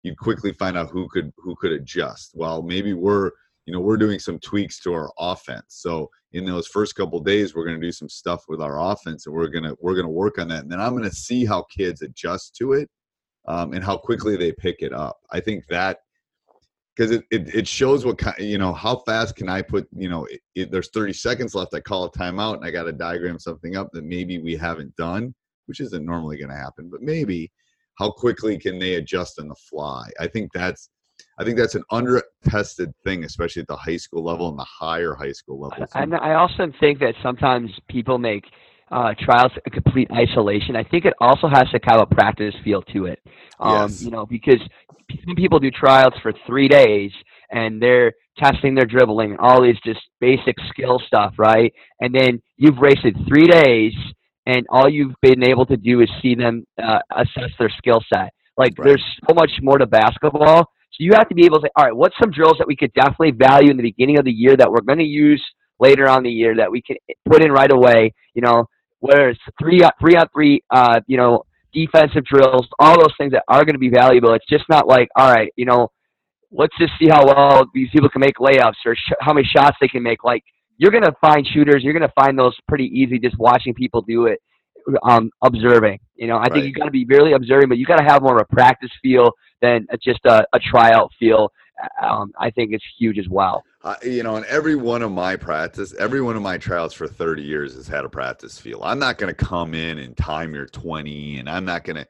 you'd 0.03 0.17
quickly 0.17 0.53
find 0.53 0.77
out 0.77 0.89
who 0.89 1.07
could 1.07 1.33
who 1.37 1.55
could 1.55 1.71
adjust. 1.71 2.31
Well 2.35 2.61
maybe 2.61 2.93
we're 2.93 3.31
you 3.65 3.73
know 3.73 3.79
we're 3.79 3.97
doing 3.97 4.19
some 4.19 4.37
tweaks 4.39 4.79
to 4.81 4.93
our 4.93 5.11
offense. 5.17 5.65
So 5.69 6.09
in 6.33 6.45
those 6.45 6.67
first 6.67 6.95
couple 6.95 7.19
days 7.21 7.55
we're 7.55 7.65
going 7.65 7.79
to 7.79 7.85
do 7.85 7.91
some 7.91 8.09
stuff 8.09 8.43
with 8.47 8.61
our 8.61 8.91
offense 8.91 9.25
and 9.25 9.33
we're 9.33 9.47
going 9.47 9.63
to 9.63 9.75
we're 9.81 9.95
going 9.95 10.05
to 10.05 10.11
work 10.11 10.37
on 10.37 10.49
that. 10.49 10.63
And 10.63 10.71
then 10.71 10.79
i'm 10.79 10.91
going 10.91 11.09
to 11.09 11.15
see 11.15 11.45
how 11.45 11.63
kids 11.63 12.01
adjust 12.01 12.55
to 12.57 12.73
it 12.73 12.89
um, 13.47 13.73
and 13.73 13.83
how 13.83 13.97
quickly 13.97 14.35
they 14.35 14.51
pick 14.51 14.81
it 14.81 14.93
up. 14.93 15.17
I 15.31 15.39
think 15.39 15.65
that 15.67 15.99
because 16.95 17.11
it, 17.11 17.23
it, 17.31 17.53
it 17.53 17.67
shows 17.67 18.05
what 18.05 18.17
kind 18.17 18.37
you 18.39 18.57
know 18.57 18.73
how 18.73 18.97
fast 18.97 19.35
can 19.35 19.49
i 19.49 19.61
put 19.61 19.87
you 19.95 20.09
know 20.09 20.25
it, 20.25 20.41
it, 20.55 20.71
there's 20.71 20.89
30 20.91 21.13
seconds 21.13 21.55
left 21.55 21.73
i 21.73 21.79
call 21.79 22.05
a 22.05 22.11
timeout 22.11 22.55
and 22.55 22.65
i 22.65 22.71
got 22.71 22.83
to 22.83 22.91
diagram 22.91 23.39
something 23.39 23.75
up 23.75 23.89
that 23.93 24.03
maybe 24.03 24.39
we 24.39 24.55
haven't 24.55 24.95
done 24.95 25.33
which 25.65 25.79
isn't 25.79 26.05
normally 26.05 26.37
going 26.37 26.49
to 26.49 26.55
happen 26.55 26.89
but 26.91 27.01
maybe 27.01 27.51
how 27.97 28.11
quickly 28.11 28.57
can 28.57 28.79
they 28.79 28.95
adjust 28.95 29.39
on 29.39 29.47
the 29.47 29.55
fly? 29.55 30.09
I 30.19 30.27
think 30.27 30.51
that's 30.53 30.89
i 31.39 31.43
think 31.43 31.57
that's 31.57 31.75
an 31.75 31.83
under 31.91 32.23
tested 32.43 32.91
thing 33.03 33.23
especially 33.23 33.61
at 33.61 33.67
the 33.67 33.75
high 33.75 33.97
school 33.97 34.23
level 34.23 34.49
and 34.49 34.57
the 34.57 34.65
higher 34.65 35.13
high 35.13 35.31
school 35.31 35.59
level. 35.59 35.85
And 35.93 36.15
i 36.15 36.33
also 36.33 36.71
think 36.79 36.99
that 36.99 37.15
sometimes 37.21 37.69
people 37.89 38.17
make 38.17 38.45
uh, 38.93 39.13
trials 39.19 39.51
a 39.65 39.69
complete 39.69 40.09
isolation. 40.11 40.75
I 40.75 40.83
think 40.83 41.05
it 41.05 41.13
also 41.19 41.47
has 41.47 41.67
to 41.71 41.79
have 41.83 41.99
a 41.99 42.05
practice 42.05 42.53
feel 42.63 42.81
to 42.93 43.05
it. 43.07 43.19
Um, 43.59 43.89
yes. 43.89 44.03
You 44.03 44.11
know, 44.11 44.25
because 44.25 44.61
some 45.25 45.35
people 45.35 45.59
do 45.59 45.71
trials 45.71 46.13
for 46.21 46.31
three 46.45 46.67
days 46.67 47.11
and 47.51 47.81
they're 47.81 48.13
testing 48.37 48.75
their 48.75 48.85
dribbling 48.85 49.31
and 49.31 49.39
all 49.39 49.61
these 49.61 49.77
just 49.85 49.99
basic 50.19 50.55
skill 50.69 51.01
stuff, 51.07 51.33
right? 51.37 51.73
And 51.99 52.13
then 52.13 52.41
you've 52.57 52.77
wasted 52.77 53.15
three 53.27 53.47
days 53.47 53.93
and 54.45 54.65
all 54.69 54.89
you've 54.89 55.15
been 55.21 55.43
able 55.47 55.65
to 55.67 55.77
do 55.77 56.01
is 56.01 56.09
see 56.21 56.35
them 56.35 56.65
uh, 56.81 56.99
assess 57.15 57.51
their 57.59 57.71
skill 57.77 58.01
set. 58.13 58.31
Like 58.57 58.73
Right. 58.77 58.85
there's 58.85 59.03
so 59.27 59.33
much 59.33 59.51
more 59.61 59.77
to 59.79 59.87
basketball. 59.87 60.69
So 60.91 60.97
you 60.99 61.11
have 61.15 61.27
to 61.29 61.35
be 61.35 61.45
able 61.45 61.59
to 61.59 61.65
say, 61.65 61.71
all 61.75 61.85
right, 61.85 61.95
what's 61.95 62.15
some 62.21 62.31
drills 62.31 62.57
that 62.59 62.67
we 62.67 62.75
could 62.75 62.93
definitely 62.93 63.31
value 63.31 63.71
in 63.71 63.77
the 63.77 63.83
beginning 63.83 64.19
of 64.19 64.25
the 64.25 64.31
year 64.31 64.55
that 64.55 64.69
we're 64.69 64.81
going 64.81 64.99
to 64.99 65.05
use 65.05 65.43
later 65.79 66.07
on 66.07 66.23
the 66.23 66.29
year 66.29 66.55
that 66.55 66.71
we 66.71 66.81
can 66.81 66.97
put 67.27 67.43
in 67.43 67.51
right 67.51 67.71
away. 67.71 68.13
You 68.35 68.41
know, 68.43 68.65
whether 69.03 69.27
it's 69.27 69.39
three 69.61 69.81
three 69.99 70.15
on 70.15 70.25
three, 70.33 70.63
uh, 70.69 71.01
you 71.07 71.17
know, 71.17 71.43
defensive 71.73 72.23
drills, 72.23 72.65
all 72.79 72.97
those 72.97 73.13
things 73.17 73.33
that 73.33 73.43
are 73.49 73.65
going 73.65 73.75
to 73.75 73.79
be 73.79 73.89
valuable. 73.89 74.33
It's 74.33 74.45
just 74.49 74.63
not 74.69 74.87
like, 74.87 75.09
all 75.17 75.29
right, 75.29 75.51
you 75.57 75.65
know, 75.65 75.91
let's 76.51 76.73
just 76.79 76.93
see 76.97 77.09
how 77.09 77.25
well 77.25 77.65
these 77.73 77.89
people 77.91 78.07
can 78.09 78.21
make 78.21 78.35
layups 78.37 78.79
or 78.85 78.95
sh- 78.95 79.19
how 79.19 79.33
many 79.33 79.45
shots 79.45 79.75
they 79.81 79.89
can 79.89 80.03
make. 80.03 80.23
Like 80.23 80.41
you're 80.77 80.91
going 80.91 81.03
to 81.03 81.13
find 81.19 81.45
shooters, 81.45 81.83
you're 81.83 81.91
going 81.99 82.07
to 82.07 82.13
find 82.15 82.39
those 82.39 82.55
pretty 82.69 82.85
easy 82.85 83.19
just 83.19 83.37
watching 83.37 83.73
people 83.73 84.01
do 84.03 84.27
it, 84.27 84.39
um, 85.03 85.29
observing. 85.43 85.99
You 86.15 86.27
know, 86.27 86.37
I 86.37 86.43
think 86.45 86.55
Right. 86.55 86.65
you 86.65 86.73
got 86.73 86.85
to 86.85 86.91
be 86.91 87.05
really 87.05 87.33
observing, 87.33 87.67
but 87.67 87.79
you 87.79 87.85
got 87.85 87.97
to 87.97 88.05
have 88.05 88.21
more 88.21 88.37
of 88.39 88.47
a 88.49 88.55
practice 88.55 88.91
feel 89.01 89.31
than 89.61 89.85
just 90.01 90.21
a, 90.25 90.45
a 90.53 90.59
tryout 90.59 91.09
feel. 91.19 91.51
Um, 92.01 92.31
I 92.39 92.49
think 92.51 92.71
it's 92.73 92.85
huge 92.97 93.17
as 93.17 93.27
well. 93.27 93.63
I, 93.83 93.97
you 94.03 94.23
know, 94.23 94.35
in 94.37 94.45
every 94.47 94.75
one 94.75 95.01
of 95.01 95.11
my 95.11 95.35
practice, 95.35 95.93
every 95.99 96.21
one 96.21 96.35
of 96.35 96.41
my 96.41 96.57
tryouts 96.57 96.93
for 96.93 97.07
30 97.07 97.41
years 97.41 97.75
has 97.75 97.87
had 97.87 98.05
a 98.05 98.09
practice 98.09 98.59
feel. 98.59 98.83
I'm 98.83 98.99
not 98.99 99.17
going 99.17 99.33
to 99.33 99.45
come 99.45 99.73
in 99.73 99.97
and 99.97 100.15
time 100.15 100.53
your 100.53 100.67
20, 100.67 101.39
and 101.39 101.49
I'm 101.49 101.65
not 101.65 101.83
going 101.83 101.97
to 101.97 102.07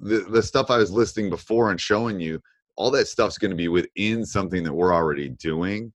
the 0.00 0.20
the 0.30 0.42
stuff 0.42 0.70
I 0.70 0.78
was 0.78 0.90
listing 0.90 1.30
before 1.30 1.70
and 1.70 1.80
showing 1.80 2.20
you. 2.20 2.40
All 2.76 2.90
that 2.92 3.08
stuff's 3.08 3.38
going 3.38 3.50
to 3.50 3.56
be 3.56 3.68
within 3.68 4.24
something 4.24 4.62
that 4.64 4.72
we're 4.72 4.94
already 4.94 5.28
doing. 5.28 5.92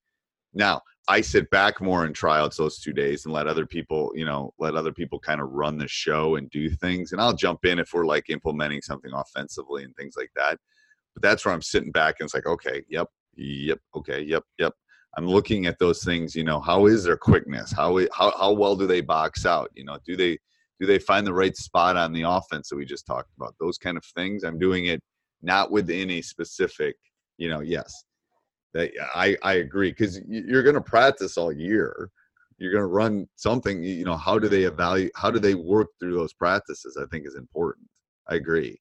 Now, 0.53 0.81
I 1.07 1.21
sit 1.21 1.49
back 1.49 1.81
more 1.81 2.05
in 2.05 2.13
tryouts 2.13 2.57
those 2.57 2.79
two 2.79 2.93
days 2.93 3.25
and 3.25 3.33
let 3.33 3.47
other 3.47 3.65
people, 3.65 4.11
you 4.15 4.25
know, 4.25 4.53
let 4.59 4.75
other 4.75 4.91
people 4.91 5.19
kind 5.19 5.41
of 5.41 5.51
run 5.51 5.77
the 5.77 5.87
show 5.87 6.35
and 6.35 6.49
do 6.49 6.69
things. 6.69 7.11
And 7.11 7.21
I'll 7.21 7.35
jump 7.35 7.65
in 7.65 7.79
if 7.79 7.93
we're 7.93 8.05
like 8.05 8.29
implementing 8.29 8.81
something 8.81 9.11
offensively 9.13 9.83
and 9.83 9.95
things 9.95 10.15
like 10.17 10.31
that. 10.35 10.59
But 11.15 11.24
that's 11.24 11.45
where 11.45 11.53
I'm 11.53 11.62
sitting 11.62 11.91
back 11.91 12.15
and 12.19 12.27
it's 12.27 12.36
like, 12.36 12.45
okay, 12.45 12.84
yep, 12.89 13.07
yep, 13.36 13.79
okay, 13.95 14.22
yep, 14.22 14.43
yep. 14.60 14.74
I'm 15.17 15.27
looking 15.27 15.65
at 15.65 15.79
those 15.79 16.03
things. 16.03 16.36
You 16.36 16.43
know, 16.43 16.60
how 16.60 16.88
is 16.88 17.05
their 17.05 17.17
quickness? 17.17 17.72
How 17.72 17.98
how 18.13 18.31
how 18.38 18.51
well 18.51 18.75
do 18.75 18.86
they 18.86 19.01
box 19.01 19.45
out? 19.45 19.72
You 19.74 19.86
know, 19.86 19.98
do 20.05 20.15
they 20.15 20.38
do 20.79 20.86
they 20.86 21.00
find 21.00 21.25
the 21.25 21.34
right 21.34 21.55
spot 21.55 21.95
on 21.95 22.12
the 22.12 22.24
offense 22.24 22.69
that 22.69 22.75
we 22.75 22.86
just 22.86 23.05
talked 23.05 23.31
about? 23.38 23.55
Those 23.60 23.77
kind 23.77 23.98
of 23.98 24.03
things. 24.15 24.43
I'm 24.43 24.60
doing 24.60 24.88
it 24.88 25.01
not 25.41 25.72
within 25.72 26.12
a 26.12 26.22
specific. 26.22 26.95
You 27.38 27.50
know, 27.50 27.62
yes, 27.62 28.03
that 28.74 28.91
I 29.15 29.38
I 29.41 29.53
agree 29.55 29.91
because 29.91 30.19
you're 30.27 30.63
going 30.63 30.75
to 30.75 30.81
practice 30.81 31.38
all 31.38 31.51
year. 31.51 32.10
You're 32.57 32.72
going 32.72 32.84
to 32.84 32.88
run 32.88 33.27
something. 33.36 33.84
You 33.84 34.05
know, 34.05 34.17
how 34.17 34.38
do 34.38 34.48
they 34.50 34.63
evaluate? 34.63 35.12
How 35.15 35.31
do 35.31 35.39
they 35.39 35.55
work 35.55 35.88
through 36.00 36.15
those 36.15 36.34
practices? 36.34 36.98
I 37.01 37.05
think 37.07 37.25
is 37.25 37.36
important. 37.36 37.88
I 38.29 38.36
agree. 38.36 38.79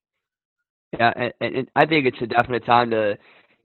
Yeah, 0.98 1.12
and, 1.40 1.56
and 1.56 1.70
I 1.76 1.86
think 1.86 2.06
it's 2.06 2.20
a 2.22 2.26
definite 2.26 2.64
time 2.64 2.90
to. 2.90 3.16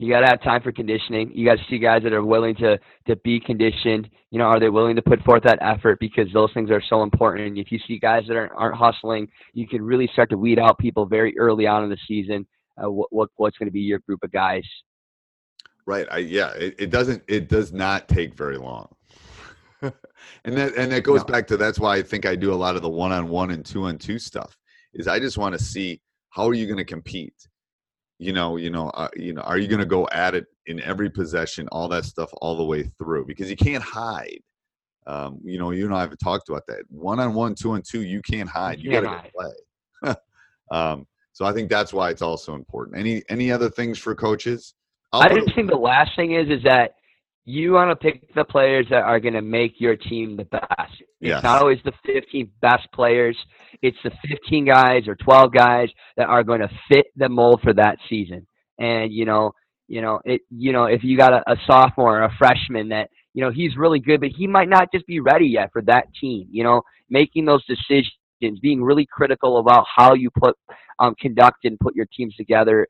You 0.02 0.10
got 0.10 0.22
to 0.22 0.28
have 0.28 0.42
time 0.42 0.62
for 0.62 0.72
conditioning. 0.72 1.30
You 1.36 1.46
got 1.46 1.58
to 1.58 1.64
see 1.70 1.78
guys 1.78 2.04
that 2.04 2.14
are 2.14 2.24
willing 2.24 2.56
to 2.56 2.80
to 3.08 3.16
be 3.18 3.38
conditioned. 3.40 4.10
You 4.32 4.40
know, 4.40 4.46
are 4.46 4.60
they 4.60 4.70
willing 4.70 4.96
to 4.96 5.02
put 5.02 5.22
forth 5.24 5.44
that 5.44 5.60
effort? 5.62 6.00
Because 6.00 6.32
those 6.34 6.52
things 6.54 6.72
are 6.72 6.82
so 6.90 7.04
important. 7.04 7.48
And 7.48 7.58
if 7.58 7.70
you 7.70 7.80
see 7.86 8.00
guys 8.00 8.24
that 8.30 8.38
aren't, 8.38 8.54
aren't 8.56 8.78
hustling, 8.78 9.28
you 9.54 9.68
can 9.68 9.82
really 9.82 10.08
start 10.14 10.30
to 10.30 10.38
weed 10.38 10.58
out 10.58 10.78
people 10.78 11.06
very 11.06 11.38
early 11.38 11.68
on 11.68 11.84
in 11.84 11.90
the 11.90 11.98
season. 12.08 12.48
Uh, 12.82 12.90
what, 12.90 13.12
what 13.12 13.30
what's 13.36 13.58
going 13.58 13.68
to 13.68 13.74
be 13.74 13.82
your 13.82 14.00
group 14.00 14.24
of 14.24 14.32
guys? 14.32 14.64
Right. 15.86 16.08
I 16.10 16.20
yeah, 16.20 16.52
it, 16.52 16.76
it 16.80 16.90
doesn't 16.92 17.24
it 17.28 17.50
does 17.50 17.74
not 17.74 18.08
take 18.08 18.36
very 18.36 18.58
long. 18.58 18.88
and 19.82 19.94
that 20.46 20.76
and 20.76 20.92
that 20.94 21.04
goes 21.04 21.22
No. 21.22 21.26
back 21.26 21.48
to 21.48 21.58
that's 21.58 21.80
why 21.80 21.98
I 21.98 22.04
think 22.04 22.26
I 22.26 22.36
do 22.36 22.54
a 22.54 22.56
lot 22.56 22.76
of 22.78 22.82
the 22.82 22.90
one 22.90 23.12
on 23.12 23.28
one 23.28 23.52
and 23.52 23.66
two 23.66 23.84
on 23.86 23.98
two 23.98 24.20
stuff. 24.20 24.56
Is 24.94 25.08
I 25.08 25.20
just 25.20 25.38
want 25.38 25.58
to 25.58 25.64
see 25.64 26.02
how 26.30 26.48
are 26.48 26.54
you 26.54 26.66
going 26.66 26.78
to 26.78 26.86
compete? 26.86 27.48
You 28.18 28.34
know, 28.34 28.58
you 28.58 28.70
know, 28.70 28.90
uh, 28.90 29.10
you 29.16 29.34
know, 29.34 29.42
are 29.42 29.58
you 29.58 29.68
going 29.68 29.80
to 29.80 29.86
go 29.86 30.08
at 30.12 30.36
it 30.36 30.48
in 30.66 30.82
every 30.82 31.10
possession, 31.10 31.68
all 31.72 31.88
that 31.90 32.06
stuff 32.06 32.30
all 32.42 32.58
the 32.58 32.64
way 32.64 32.84
through? 32.84 33.26
Because 33.26 33.50
you 33.50 33.56
can't 33.56 33.84
hide. 33.84 34.40
Um, 35.08 35.40
you 35.44 35.58
know, 35.58 35.72
you 35.72 35.86
and 35.86 35.96
I 35.96 36.02
have 36.02 36.18
talked 36.18 36.50
about 36.50 36.68
that. 36.68 36.84
One 36.90 37.20
on 37.20 37.34
one, 37.34 37.56
two 37.56 37.72
on 37.72 37.82
two, 37.82 38.02
you 38.02 38.22
can't 38.22 38.50
hide. 38.50 38.80
You, 38.80 38.92
can't 38.92 39.06
got 39.06 39.26
to 39.26 39.32
play. 39.32 40.16
um, 40.72 41.08
so 41.34 41.46
I 41.46 41.54
think 41.54 41.70
that's 41.70 41.94
why 41.94 42.10
it's 42.10 42.22
also 42.22 42.54
important. 42.54 42.98
Any 42.98 43.24
any 43.30 43.52
other 43.52 43.70
things 43.70 43.98
for 43.98 44.14
coaches? 44.14 44.76
I'll 45.14 45.22
I 45.22 45.30
just 45.30 45.56
think 45.56 45.70
the 45.70 45.78
last 45.78 46.16
thing 46.16 46.34
is 46.34 46.50
is 46.50 46.62
that 46.64 46.96
you 47.50 47.72
want 47.74 47.90
to 47.90 47.96
pick 47.96 48.34
the 48.36 48.44
players 48.44 48.86
that 48.90 49.04
are 49.04 49.20
going 49.20 49.34
to 49.34 49.42
make 49.42 49.82
your 49.82 49.96
team 49.96 50.38
the 50.38 50.46
best. 50.46 50.94
It's 51.00 51.08
Yes. 51.22 51.44
not 51.44 51.62
always 51.62 51.80
the 51.84 51.94
15 52.06 52.50
best 52.62 52.88
players. 52.94 53.36
It's 53.82 53.98
the 54.04 54.12
15 54.28 54.66
guys 54.66 55.08
or 55.08 55.16
12 55.16 55.52
guys 55.52 55.90
that 56.16 56.28
are 56.28 56.44
going 56.44 56.62
to 56.62 56.70
fit 56.88 57.08
the 57.16 57.28
mold 57.28 57.62
for 57.62 57.74
that 57.74 57.98
season. 58.08 58.46
And 58.80 59.12
you 59.12 59.26
know, 59.26 59.52
you 59.88 60.02
know, 60.02 60.20
it. 60.26 60.42
You 60.50 60.72
know, 60.72 60.86
if 60.86 61.04
you 61.04 61.18
got 61.18 61.34
a, 61.34 61.52
a 61.52 61.56
sophomore 61.66 62.20
or 62.20 62.24
a 62.26 62.36
freshman 62.38 62.88
that 62.90 63.10
you 63.34 63.44
know 63.44 63.52
he's 63.52 63.76
really 63.76 64.00
good, 64.00 64.22
but 64.22 64.30
he 64.30 64.48
might 64.48 64.70
not 64.70 64.90
just 64.94 65.06
be 65.08 65.20
ready 65.20 65.48
yet 65.48 65.72
for 65.74 65.82
that 65.84 66.06
team. 66.22 66.48
You 66.52 66.64
know, 66.64 66.82
making 67.10 67.46
those 67.46 67.66
decisions, 67.66 68.60
being 68.62 68.82
really 68.82 69.06
critical 69.06 69.58
about 69.58 69.86
how 69.94 70.14
you 70.14 70.30
put 70.30 70.56
um, 71.00 71.16
conduct 71.20 71.66
and 71.66 71.80
put 71.80 71.96
your 71.96 72.08
teams 72.16 72.36
together 72.36 72.88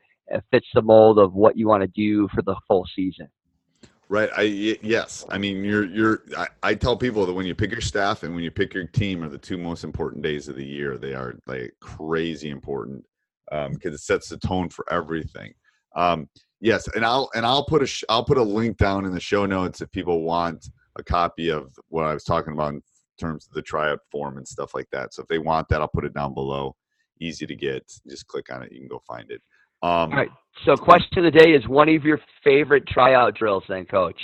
fits 0.52 0.68
the 0.74 0.82
mold 0.82 1.18
of 1.18 1.34
what 1.34 1.58
you 1.58 1.68
want 1.68 1.82
to 1.82 1.88
do 1.88 2.28
for 2.36 2.42
the 2.44 2.56
full 2.68 2.86
season. 2.96 3.28
Right. 4.12 4.30
I 4.36 4.42
yes. 4.42 5.24
I 5.30 5.38
mean, 5.38 5.64
you're 5.64 5.86
you're. 5.86 6.24
I, 6.36 6.48
I 6.64 6.74
tell 6.74 6.98
people 6.98 7.28
that 7.28 7.34
when 7.34 7.46
you 7.46 7.54
pick 7.54 7.72
your 7.72 7.80
staff 7.80 8.24
and 8.24 8.34
when 8.34 8.44
you 8.44 8.50
pick 8.50 8.74
your 8.74 8.88
team 8.88 9.24
are 9.24 9.30
the 9.30 9.38
two 9.38 9.58
most 9.58 9.84
important 9.84 10.24
days 10.24 10.48
of 10.48 10.56
the 10.56 10.66
year. 10.66 10.98
They 10.98 11.14
are 11.14 11.36
like 11.46 11.74
crazy 11.80 12.50
important 12.50 13.06
because 13.52 13.94
it 13.94 14.00
sets 14.00 14.30
the 14.30 14.38
tone 14.38 14.70
for 14.70 14.84
everything. 14.92 15.54
Um, 15.96 16.28
yes, 16.60 16.88
and 16.96 17.06
I'll 17.06 17.30
and 17.36 17.46
I'll 17.46 17.66
put 17.66 17.84
a 17.84 17.86
sh- 17.86 18.04
I'll 18.10 18.26
put 18.26 18.40
a 18.40 18.44
link 18.44 18.78
down 18.78 19.06
in 19.06 19.14
the 19.14 19.20
show 19.20 19.46
notes 19.46 19.80
if 19.80 19.92
people 19.92 20.24
want 20.24 20.68
a 20.98 21.04
copy 21.04 21.50
of 21.50 21.72
what 21.90 22.06
I 22.06 22.14
was 22.14 22.24
talking 22.24 22.54
about 22.54 22.74
in 22.74 22.82
terms 23.20 23.48
of 23.48 23.54
the 23.54 23.62
tryout 23.62 24.00
form 24.12 24.38
and 24.38 24.48
stuff 24.48 24.74
like 24.74 24.88
that. 24.92 25.14
So 25.14 25.22
if 25.22 25.28
they 25.28 25.38
want 25.38 25.70
that, 25.70 25.82
I'll 25.82 25.88
put 25.88 26.06
it 26.06 26.16
down 26.16 26.34
below. 26.34 26.76
Easy 27.22 27.46
to 27.46 27.56
get. 27.56 27.84
Just 28.08 28.26
click 28.26 28.52
on 28.52 28.64
it. 28.64 28.72
You 28.72 28.80
can 28.80 28.88
go 28.88 29.04
find 29.08 29.30
it. 29.30 29.42
Um, 29.82 29.92
All 29.92 30.10
right. 30.10 30.30
So, 30.66 30.76
question 30.76 31.26
of 31.26 31.32
the 31.32 31.40
day 31.40 31.52
is 31.52 31.66
one 31.68 31.88
of 31.88 32.04
your 32.04 32.20
favorite 32.44 32.86
tryout 32.88 33.36
drills, 33.36 33.64
then, 33.70 33.86
Coach. 33.86 34.20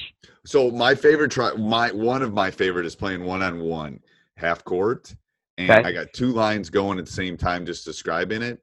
So 0.45 0.69
my 0.69 0.93
favorite 0.93 1.31
try 1.31 1.53
my 1.53 1.91
one 1.91 2.21
of 2.21 2.33
my 2.33 2.51
favorite 2.51 2.85
is 2.85 2.95
playing 2.95 3.23
one 3.23 3.41
on 3.41 3.61
one 3.61 3.99
half 4.37 4.63
court. 4.63 5.13
And 5.57 5.71
Okay. 5.71 5.83
I 5.83 5.91
got 5.91 6.07
two 6.13 6.31
lines 6.31 6.69
going 6.69 6.99
at 6.99 7.05
the 7.05 7.11
same 7.11 7.37
time 7.37 7.65
just 7.65 7.85
describing 7.85 8.41
it. 8.41 8.59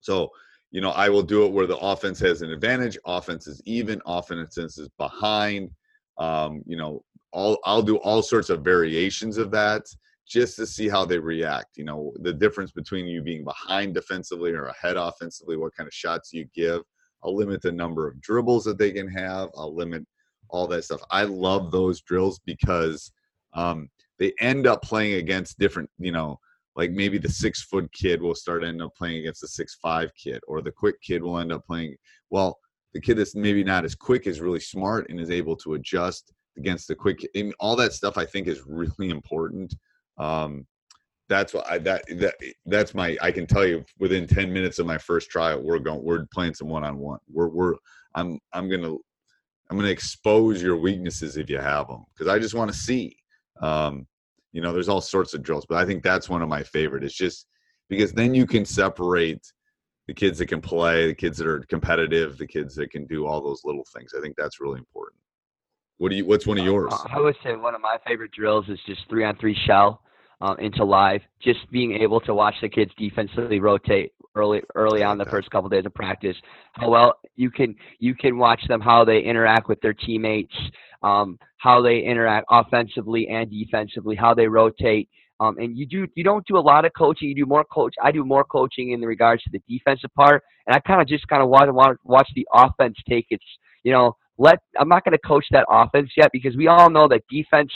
So, 0.00 0.30
you 0.72 0.80
know, 0.80 0.90
I 0.90 1.08
will 1.08 1.22
do 1.22 1.46
it 1.46 1.52
where 1.52 1.66
the 1.66 1.78
offense 1.78 2.18
has 2.20 2.42
an 2.42 2.50
advantage, 2.50 2.98
offense 3.06 3.46
is 3.46 3.62
even, 3.64 4.02
offense 4.04 4.58
is 4.58 4.88
behind. 4.98 5.70
Um, 6.18 6.62
you 6.66 6.76
know, 6.76 7.02
all 7.32 7.58
I'll 7.64 7.82
do 7.82 7.96
all 7.98 8.22
sorts 8.22 8.50
of 8.50 8.62
variations 8.62 9.38
of 9.38 9.50
that 9.52 9.82
just 10.26 10.56
to 10.56 10.66
see 10.66 10.88
how 10.88 11.04
they 11.04 11.18
react. 11.18 11.76
You 11.76 11.84
know, 11.84 12.12
the 12.20 12.32
difference 12.32 12.72
between 12.72 13.06
you 13.06 13.22
being 13.22 13.44
behind 13.44 13.94
defensively 13.94 14.52
or 14.52 14.66
ahead 14.66 14.96
offensively, 14.96 15.56
what 15.56 15.74
kind 15.76 15.86
of 15.86 15.94
shots 15.94 16.32
you 16.32 16.46
give. 16.54 16.82
I'll 17.24 17.36
limit 17.36 17.62
the 17.62 17.72
number 17.72 18.06
of 18.06 18.20
dribbles 18.20 18.64
that 18.64 18.78
they 18.78 18.92
can 18.92 19.08
have. 19.08 19.48
I'll 19.56 19.74
limit 19.74 20.06
all 20.48 20.66
that 20.68 20.84
stuff. 20.84 21.00
I 21.10 21.24
love 21.24 21.70
those 21.70 22.00
drills 22.02 22.40
because 22.44 23.10
um, 23.54 23.88
they 24.18 24.32
end 24.40 24.66
up 24.66 24.82
playing 24.82 25.14
against 25.14 25.58
different, 25.58 25.90
you 25.98 26.12
know, 26.12 26.38
like 26.76 26.90
maybe 26.90 27.18
the 27.18 27.28
six 27.28 27.62
foot 27.62 27.90
kid 27.92 28.20
will 28.20 28.34
start 28.34 28.62
end 28.62 28.82
up 28.82 28.94
playing 28.94 29.18
against 29.18 29.40
the 29.40 29.48
six 29.48 29.76
five 29.82 30.10
kid, 30.14 30.40
or 30.46 30.60
the 30.60 30.70
quick 30.70 31.00
kid 31.00 31.22
will 31.22 31.38
end 31.38 31.52
up 31.52 31.66
playing. 31.66 31.96
Well, 32.30 32.58
the 32.92 33.00
kid 33.00 33.14
that's 33.14 33.34
maybe 33.34 33.64
not 33.64 33.84
as 33.84 33.94
quick 33.94 34.26
is 34.26 34.40
really 34.40 34.60
smart 34.60 35.08
and 35.08 35.18
is 35.18 35.30
able 35.30 35.56
to 35.56 35.74
adjust 35.74 36.32
against 36.58 36.88
the 36.88 36.94
quick. 36.94 37.26
Mean, 37.34 37.52
all 37.60 37.76
that 37.76 37.92
stuff 37.92 38.18
I 38.18 38.26
think 38.26 38.46
is 38.46 38.62
really 38.66 39.10
important. 39.10 39.74
Um, 40.18 40.66
that's 41.28 41.52
what 41.52 41.68
I 41.70 41.78
that 41.78 42.04
that 42.18 42.34
that's 42.66 42.94
my 42.94 43.16
I 43.20 43.32
can 43.32 43.46
tell 43.46 43.66
you 43.66 43.84
within 43.98 44.28
10 44.28 44.52
minutes 44.52 44.78
of 44.78 44.86
my 44.86 44.96
first 44.96 45.28
trial 45.28 45.60
we're 45.60 45.80
going 45.80 46.04
we're 46.04 46.24
playing 46.32 46.54
some 46.54 46.68
one 46.68 46.84
on 46.84 46.98
one. 46.98 47.18
We're 47.28 47.48
we're 47.48 47.74
I'm 48.14 48.38
I'm 48.52 48.68
going 48.68 48.82
to 48.82 49.00
I'm 49.70 49.78
to 49.78 49.90
expose 49.90 50.62
your 50.62 50.76
weaknesses 50.76 51.36
if 51.36 51.50
you 51.50 51.58
have 51.58 51.88
them 51.88 52.04
because 52.14 52.28
I 52.28 52.38
just 52.38 52.54
want 52.54 52.70
to 52.70 52.76
see. 52.76 53.16
Um, 53.60 54.06
you 54.52 54.60
know, 54.60 54.72
there's 54.72 54.88
all 54.88 55.00
sorts 55.00 55.34
of 55.34 55.42
drills, 55.42 55.66
but 55.68 55.76
I 55.76 55.84
think 55.84 56.02
that's 56.02 56.28
one 56.28 56.40
of 56.40 56.48
my 56.48 56.62
favorite. 56.62 57.04
It's 57.04 57.16
just 57.16 57.46
because 57.88 58.12
then 58.12 58.34
you 58.34 58.46
can 58.46 58.64
separate 58.64 59.44
the 60.06 60.14
kids 60.14 60.38
that 60.38 60.46
can 60.46 60.60
play, 60.60 61.08
the 61.08 61.14
kids 61.14 61.36
that 61.38 61.48
are 61.48 61.60
competitive, 61.68 62.38
the 62.38 62.46
kids 62.46 62.74
that 62.76 62.90
can 62.90 63.06
do 63.06 63.26
all 63.26 63.42
those 63.42 63.62
little 63.64 63.84
things. 63.94 64.12
I 64.16 64.20
think 64.20 64.36
that's 64.36 64.60
really 64.60 64.78
important. 64.78 65.20
What 65.98 66.10
do 66.10 66.16
you? 66.16 66.24
What's 66.24 66.46
one 66.46 66.58
of 66.58 66.64
yours? 66.64 66.92
Uh, 66.92 67.08
I 67.10 67.20
would 67.20 67.36
say 67.42 67.56
one 67.56 67.74
of 67.74 67.80
my 67.80 67.96
favorite 68.06 68.30
drills 68.30 68.66
is 68.68 68.78
just 68.86 69.00
three 69.08 69.24
on 69.24 69.36
three 69.36 69.56
shell 69.66 70.02
um, 70.40 70.58
into 70.58 70.84
live. 70.84 71.20
Just 71.42 71.70
being 71.70 71.92
able 71.92 72.20
to 72.20 72.34
watch 72.34 72.54
the 72.60 72.68
kids 72.68 72.90
defensively 72.98 73.60
rotate 73.60 74.12
early 74.34 74.62
early 74.74 75.02
on 75.02 75.18
the 75.18 75.24
first 75.24 75.50
couple 75.50 75.68
days 75.68 75.86
of 75.86 75.94
practice. 75.94 76.36
How 76.74 76.90
well 76.90 77.14
you 77.36 77.50
can 77.50 77.74
you 77.98 78.14
can 78.14 78.38
watch 78.38 78.60
them 78.68 78.80
how 78.80 79.04
they 79.04 79.20
interact 79.20 79.68
with 79.68 79.80
their 79.80 79.94
teammates, 79.94 80.54
um, 81.02 81.38
how 81.58 81.82
they 81.82 82.00
interact 82.00 82.46
offensively 82.50 83.28
and 83.28 83.50
defensively, 83.50 84.14
how 84.14 84.34
they 84.34 84.46
rotate. 84.46 85.08
Um, 85.40 85.58
and 85.58 85.76
you 85.76 85.86
do 85.86 86.06
you 86.14 86.24
don't 86.24 86.46
do 86.46 86.56
a 86.56 86.60
lot 86.60 86.84
of 86.84 86.92
coaching. 86.96 87.28
You 87.28 87.34
do 87.34 87.46
more 87.46 87.64
coach. 87.64 87.94
I 88.02 88.12
do 88.12 88.24
more 88.24 88.44
coaching 88.44 88.92
in 88.92 89.00
regards 89.00 89.42
to 89.44 89.50
the 89.50 89.62
defensive 89.68 90.12
part, 90.14 90.42
and 90.66 90.74
I 90.74 90.80
kind 90.80 91.00
of 91.00 91.08
just 91.08 91.26
kind 91.28 91.42
of 91.42 91.48
want 91.48 91.66
to 91.66 91.98
watch 92.04 92.28
the 92.34 92.46
offense 92.54 92.96
take 93.08 93.26
its. 93.30 93.44
You 93.82 93.92
know, 93.92 94.16
let 94.38 94.58
I'm 94.78 94.88
not 94.88 95.04
going 95.04 95.12
to 95.12 95.18
coach 95.18 95.44
that 95.50 95.66
offense 95.68 96.10
yet 96.16 96.30
because 96.32 96.56
we 96.56 96.68
all 96.68 96.90
know 96.90 97.08
that 97.08 97.22
defense 97.30 97.70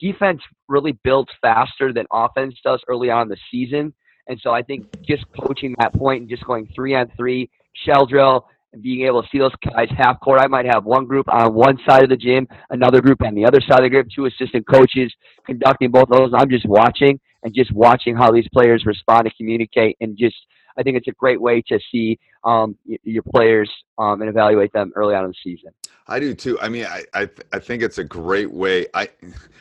defense 0.00 0.40
really 0.68 0.92
builds 1.04 1.30
faster 1.40 1.92
than 1.92 2.06
offense 2.12 2.54
does 2.64 2.80
early 2.88 3.10
on 3.10 3.22
in 3.22 3.28
the 3.28 3.36
season. 3.50 3.92
And 4.28 4.40
so 4.42 4.50
I 4.50 4.62
think 4.62 4.86
just 5.02 5.24
coaching 5.38 5.74
that 5.78 5.92
point 5.94 6.22
and 6.22 6.30
just 6.30 6.44
going 6.44 6.68
three 6.74 6.94
on 6.94 7.10
three, 7.16 7.50
shell 7.84 8.06
drill, 8.06 8.46
and 8.72 8.82
being 8.82 9.06
able 9.06 9.22
to 9.22 9.28
see 9.30 9.38
those 9.38 9.54
guys 9.72 9.88
half 9.96 10.20
court. 10.20 10.40
I 10.40 10.46
might 10.46 10.66
have 10.66 10.84
one 10.84 11.06
group 11.06 11.28
on 11.28 11.54
one 11.54 11.78
side 11.88 12.02
of 12.02 12.10
the 12.10 12.16
gym, 12.16 12.48
another 12.70 13.00
group 13.00 13.22
on 13.22 13.34
the 13.34 13.44
other 13.44 13.60
side 13.60 13.84
of 13.84 13.90
the 13.90 13.90
gym, 13.90 14.08
two 14.14 14.26
assistant 14.26 14.66
coaches 14.68 15.14
conducting 15.46 15.90
both 15.90 16.10
of 16.10 16.18
those. 16.18 16.32
I'm 16.34 16.50
just 16.50 16.66
watching 16.66 17.20
and 17.42 17.54
just 17.54 17.72
watching 17.72 18.16
how 18.16 18.32
these 18.32 18.48
players 18.52 18.84
respond 18.86 19.26
and 19.26 19.36
communicate 19.36 19.96
and 20.00 20.16
just 20.18 20.36
I 20.76 20.82
think 20.82 20.96
it's 20.96 21.08
a 21.08 21.12
great 21.12 21.40
way 21.40 21.62
to 21.68 21.78
see 21.90 22.18
um, 22.44 22.76
your 22.84 23.22
players 23.22 23.70
um, 23.98 24.20
and 24.20 24.28
evaluate 24.28 24.72
them 24.72 24.92
early 24.96 25.14
on 25.14 25.24
in 25.24 25.30
the 25.30 25.36
season. 25.42 25.70
I 26.06 26.20
do 26.20 26.34
too. 26.34 26.58
I 26.60 26.68
mean, 26.68 26.86
I 26.86 27.04
I, 27.14 27.28
I 27.52 27.58
think 27.58 27.82
it's 27.82 27.98
a 27.98 28.04
great 28.04 28.50
way. 28.50 28.86
I 28.94 29.08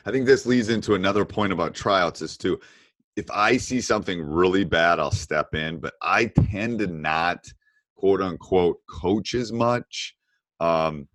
I 0.05 0.11
think 0.11 0.25
this 0.25 0.45
leads 0.45 0.69
into 0.69 0.95
another 0.95 1.25
point 1.25 1.53
about 1.53 1.73
tryouts 1.73 2.21
is 2.21 2.37
too. 2.37 2.59
If 3.15 3.29
I 3.31 3.57
see 3.57 3.79
something 3.79 4.21
really 4.21 4.63
bad, 4.63 4.99
I'll 4.99 5.11
step 5.11 5.53
in, 5.53 5.79
but 5.79 5.93
I 6.01 6.25
tend 6.25 6.79
to 6.79 6.87
not 6.87 7.45
quote 7.95 8.21
unquote 8.21 8.77
coach 8.89 9.35
as 9.35 9.51
much. 9.51 10.15
Um, 10.59 11.07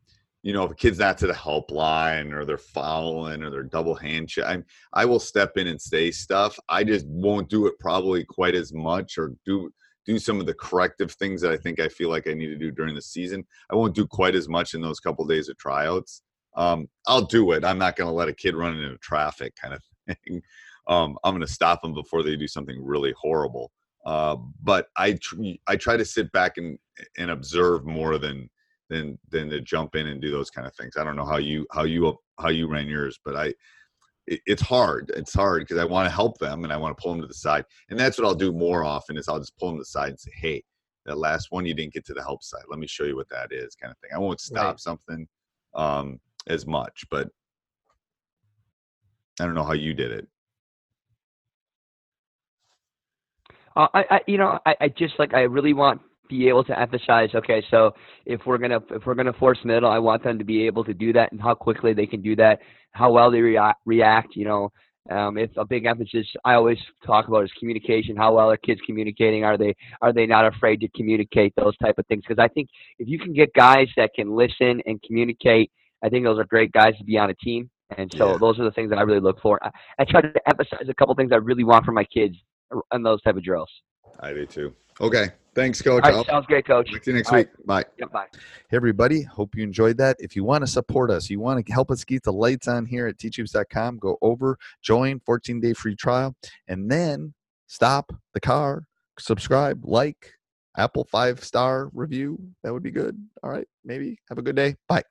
you 0.42 0.52
know, 0.52 0.64
if 0.64 0.70
a 0.70 0.74
kid's 0.74 1.00
not 1.00 1.18
to 1.18 1.26
the 1.26 1.32
helpline 1.32 2.32
or 2.32 2.44
they're 2.44 2.56
fouling 2.56 3.42
or 3.42 3.50
they're 3.50 3.64
double 3.64 3.94
hand 3.94 4.28
check, 4.28 4.44
I, 4.44 4.62
I 4.92 5.04
will 5.04 5.18
step 5.18 5.56
in 5.56 5.66
and 5.66 5.80
say 5.80 6.10
stuff. 6.10 6.58
I 6.68 6.84
just 6.84 7.06
won't 7.06 7.50
do 7.50 7.66
it 7.66 7.78
probably 7.80 8.24
quite 8.24 8.54
as 8.54 8.72
much 8.72 9.18
or 9.18 9.34
do 9.44 9.70
do 10.08 10.18
some 10.18 10.40
of 10.40 10.46
the 10.46 10.54
corrective 10.54 11.12
things 11.12 11.42
that 11.42 11.52
I 11.52 11.58
think 11.58 11.78
I 11.78 11.88
feel 11.88 12.08
like 12.08 12.26
I 12.26 12.32
need 12.32 12.46
to 12.46 12.56
do 12.56 12.70
during 12.70 12.94
the 12.94 13.02
season. 13.02 13.44
I 13.70 13.74
won't 13.74 13.94
do 13.94 14.06
quite 14.06 14.34
as 14.34 14.48
much 14.48 14.72
in 14.72 14.80
those 14.80 15.00
couple 15.00 15.26
days 15.26 15.50
of 15.50 15.58
tryouts. 15.58 16.22
Um, 16.56 16.88
I'll 17.06 17.26
do 17.26 17.52
it. 17.52 17.62
I'm 17.62 17.78
not 17.78 17.94
going 17.94 18.08
to 18.08 18.14
let 18.14 18.28
a 18.28 18.32
kid 18.32 18.56
run 18.56 18.74
into 18.74 18.96
traffic 18.98 19.52
kind 19.60 19.74
of 19.74 19.82
thing. 20.24 20.40
Um, 20.88 21.18
I'm 21.22 21.34
going 21.34 21.46
to 21.46 21.52
stop 21.52 21.82
them 21.82 21.92
before 21.92 22.22
they 22.22 22.36
do 22.36 22.48
something 22.48 22.82
really 22.82 23.12
horrible. 23.20 23.70
Uh, 24.06 24.36
but 24.62 24.86
I 24.96 25.12
tr- 25.12 25.42
I 25.66 25.76
try 25.76 25.98
to 25.98 26.04
sit 26.04 26.32
back 26.32 26.56
and 26.56 26.78
and 27.18 27.30
observe 27.30 27.84
more 27.84 28.16
than 28.16 28.48
than 28.88 29.18
than 29.28 29.50
to 29.50 29.60
jump 29.60 29.94
in 29.94 30.06
and 30.06 30.22
do 30.22 30.30
those 30.30 30.48
kind 30.48 30.66
of 30.66 30.74
things. 30.74 30.96
I 30.96 31.04
don't 31.04 31.16
know 31.16 31.26
how 31.26 31.36
you 31.36 31.66
how 31.70 31.82
you 31.84 32.16
how 32.40 32.48
you 32.48 32.66
ran 32.66 32.88
yours, 32.88 33.20
but 33.22 33.36
I 33.36 33.52
it, 34.28 34.40
it's 34.47 34.62
hard. 34.62 35.11
It's 35.16 35.35
hard 35.35 35.62
because 35.62 35.78
I 35.78 35.85
want 35.85 36.06
to 36.06 36.14
help 36.14 36.38
them 36.38 36.64
and 36.64 36.73
I 36.73 36.76
want 36.76 36.97
to 36.97 37.02
pull 37.02 37.12
them 37.12 37.23
to 37.23 37.26
the 37.26 37.35
side. 37.35 37.64
And 37.90 37.99
that's 37.99 38.18
what 38.18 38.26
I'll 38.26 38.35
do 38.35 38.52
more 38.52 38.85
often 38.85 39.16
is 39.16 39.28
I'll 39.28 39.38
just 39.38 39.56
pull 39.58 39.68
them 39.68 39.78
to 39.78 39.82
the 39.82 39.87
side 39.87 40.11
and 40.11 40.20
say, 40.20 40.32
hey, 40.35 40.62
that 41.06 41.18
last 41.18 41.50
one 41.50 41.64
you 41.64 41.75
didn't 41.75 41.94
get 41.94 42.04
to 42.06 42.14
the 42.14 42.23
help 42.23 42.42
side. 42.42 42.62
Let 42.68 42.78
me 42.78 42.87
show 42.87 43.04
you 43.04 43.16
what 43.16 43.28
that 43.30 43.52
is, 43.52 43.75
kind 43.75 43.90
of 43.90 43.99
thing. 43.99 44.11
I 44.14 44.18
won't 44.18 44.40
stop 44.40 44.75
right. 44.75 44.80
something 44.80 45.26
um, 45.75 46.20
as 46.47 46.66
much, 46.66 47.04
but 47.11 47.28
I 49.40 49.44
don't 49.44 49.54
know 49.54 49.64
how 49.64 49.73
you 49.73 49.94
did 49.94 50.12
it. 50.12 50.28
Uh, 53.76 53.87
I, 53.94 54.04
I, 54.11 54.20
you 54.26 54.38
know, 54.38 54.58
I, 54.66 54.76
I 54.80 54.88
just 54.88 55.18
like 55.18 55.35
I 55.35 55.42
really 55.42 55.73
want 55.73 56.00
be 56.28 56.49
able 56.49 56.64
to 56.64 56.78
emphasize 56.78 57.30
okay 57.35 57.62
so 57.70 57.92
if 58.26 58.40
we're 58.47 58.58
going 58.58 58.70
to 58.70 58.82
if 58.90 59.06
we're 59.06 59.14
going 59.14 59.26
to 59.26 59.32
force 59.35 59.58
middle 59.64 59.90
i 59.90 59.99
want 59.99 60.23
them 60.23 60.38
to 60.38 60.44
be 60.44 60.66
able 60.66 60.85
to 60.85 60.94
do 60.94 61.12
that 61.12 61.32
and 61.32 61.40
how 61.40 61.54
quickly 61.54 61.92
they 61.92 62.06
can 62.06 62.23
do 62.23 62.37
that 62.37 62.58
how 62.92 63.11
well 63.11 63.30
they 63.30 63.40
react 63.40 63.80
react 63.87 64.37
you 64.37 64.44
know. 64.44 64.70
Um, 65.11 65.38
it's 65.38 65.54
a 65.56 65.64
big 65.64 65.87
emphasis 65.87 66.26
i 66.44 66.52
always 66.52 66.76
talk 67.06 67.28
about 67.28 67.44
is 67.44 67.50
communication 67.58 68.14
how 68.14 68.35
well 68.35 68.50
are 68.50 68.58
kids 68.58 68.78
communicating 68.85 69.42
are 69.42 69.56
they 69.56 69.75
are 70.02 70.12
they 70.12 70.26
not 70.26 70.44
afraid 70.44 70.80
to 70.80 70.88
communicate 70.88 71.54
those 71.56 71.75
type 71.78 71.97
of 71.97 72.06
things 72.08 72.25
because 72.28 72.42
i 72.42 72.47
think 72.47 72.68
if 72.99 73.08
you 73.08 73.18
can 73.18 73.32
get 73.32 73.50
guys 73.54 73.88
that 73.96 74.11
can 74.14 74.37
listen 74.37 74.83
and 74.85 75.02
communicate 75.02 75.70
i 76.05 76.11
think 76.11 76.26
those 76.26 76.38
are 76.38 76.44
great 76.44 76.72
guys 76.72 76.94
to 76.98 77.05
be 77.05 77.16
on 77.16 77.31
a 77.31 77.35
team 77.37 77.70
and 77.96 78.12
so 78.18 78.33
yeah. 78.33 78.38
those 78.38 78.59
are 78.59 78.64
the 78.64 78.70
things 78.72 78.90
that 78.90 78.98
i 78.98 79.02
really 79.02 79.20
look 79.20 79.40
for. 79.40 79.59
I, 79.64 79.70
I 79.98 80.05
try 80.05 80.20
to 80.20 80.33
emphasize 80.46 80.87
a 80.90 80.94
couple 80.94 81.14
things 81.14 81.33
i 81.33 81.37
really 81.37 81.64
want 81.64 81.87
from 81.87 81.94
my 81.94 82.05
kids 82.05 82.37
in 82.92 83.02
those 83.02 83.22
type 83.22 83.37
of 83.37 83.42
drills. 83.42 83.70
I 84.20 84.33
do 84.33 84.46
too 84.46 84.74
okay 85.00 85.28
Thanks, 85.58 85.82
Coach. 85.82 86.04
All 86.04 86.12
right, 86.12 86.26
sounds 86.26 86.46
great, 86.46 86.68
Coach. 86.68 86.88
See 86.88 87.00
you 87.06 87.14
next 87.14 87.30
All 87.30 87.38
week. 87.38 87.48
Right. 87.66 87.66
Bye. 87.66 87.84
Yep, 87.98 88.12
bye. 88.12 88.26
Hey, 88.70 88.76
everybody. 88.76 89.22
Hope 89.22 89.56
you 89.56 89.64
enjoyed 89.64 89.98
that. 89.98 90.14
If 90.20 90.37
you 90.37 90.44
want 90.44 90.62
to 90.62 90.68
support 90.68 91.11
us, 91.11 91.28
you 91.28 91.40
want 91.40 91.66
to 91.66 91.72
help 91.72 91.90
us 91.90 92.04
keep 92.04 92.22
the 92.22 92.32
lights 92.32 92.68
on 92.68 92.87
here 92.87 93.08
at 93.08 93.18
teachhoops.com, 93.18 93.98
go 93.98 94.18
over, 94.22 94.56
join, 94.82 95.18
14 95.18 95.58
day 95.58 95.72
free 95.72 95.96
trial, 95.96 96.37
and 96.68 96.88
then 96.88 97.34
stop 97.66 98.12
the 98.34 98.40
car, 98.40 98.84
subscribe, 99.18 99.84
like, 99.84 100.34
Apple 100.76 101.02
five 101.11 101.42
star 101.42 101.90
review. 101.92 102.38
That 102.62 102.72
would 102.72 102.84
be 102.84 102.92
good. 102.92 103.18
All 103.42 103.50
right. 103.50 103.66
Maybe. 103.84 104.20
Have 104.28 104.38
a 104.38 104.42
good 104.42 104.54
day. 104.54 104.76
Bye. 104.87 105.02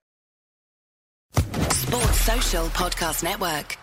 Sports 1.34 2.22
Social 2.22 2.68
Podcast 2.68 3.22
Network. 3.22 3.78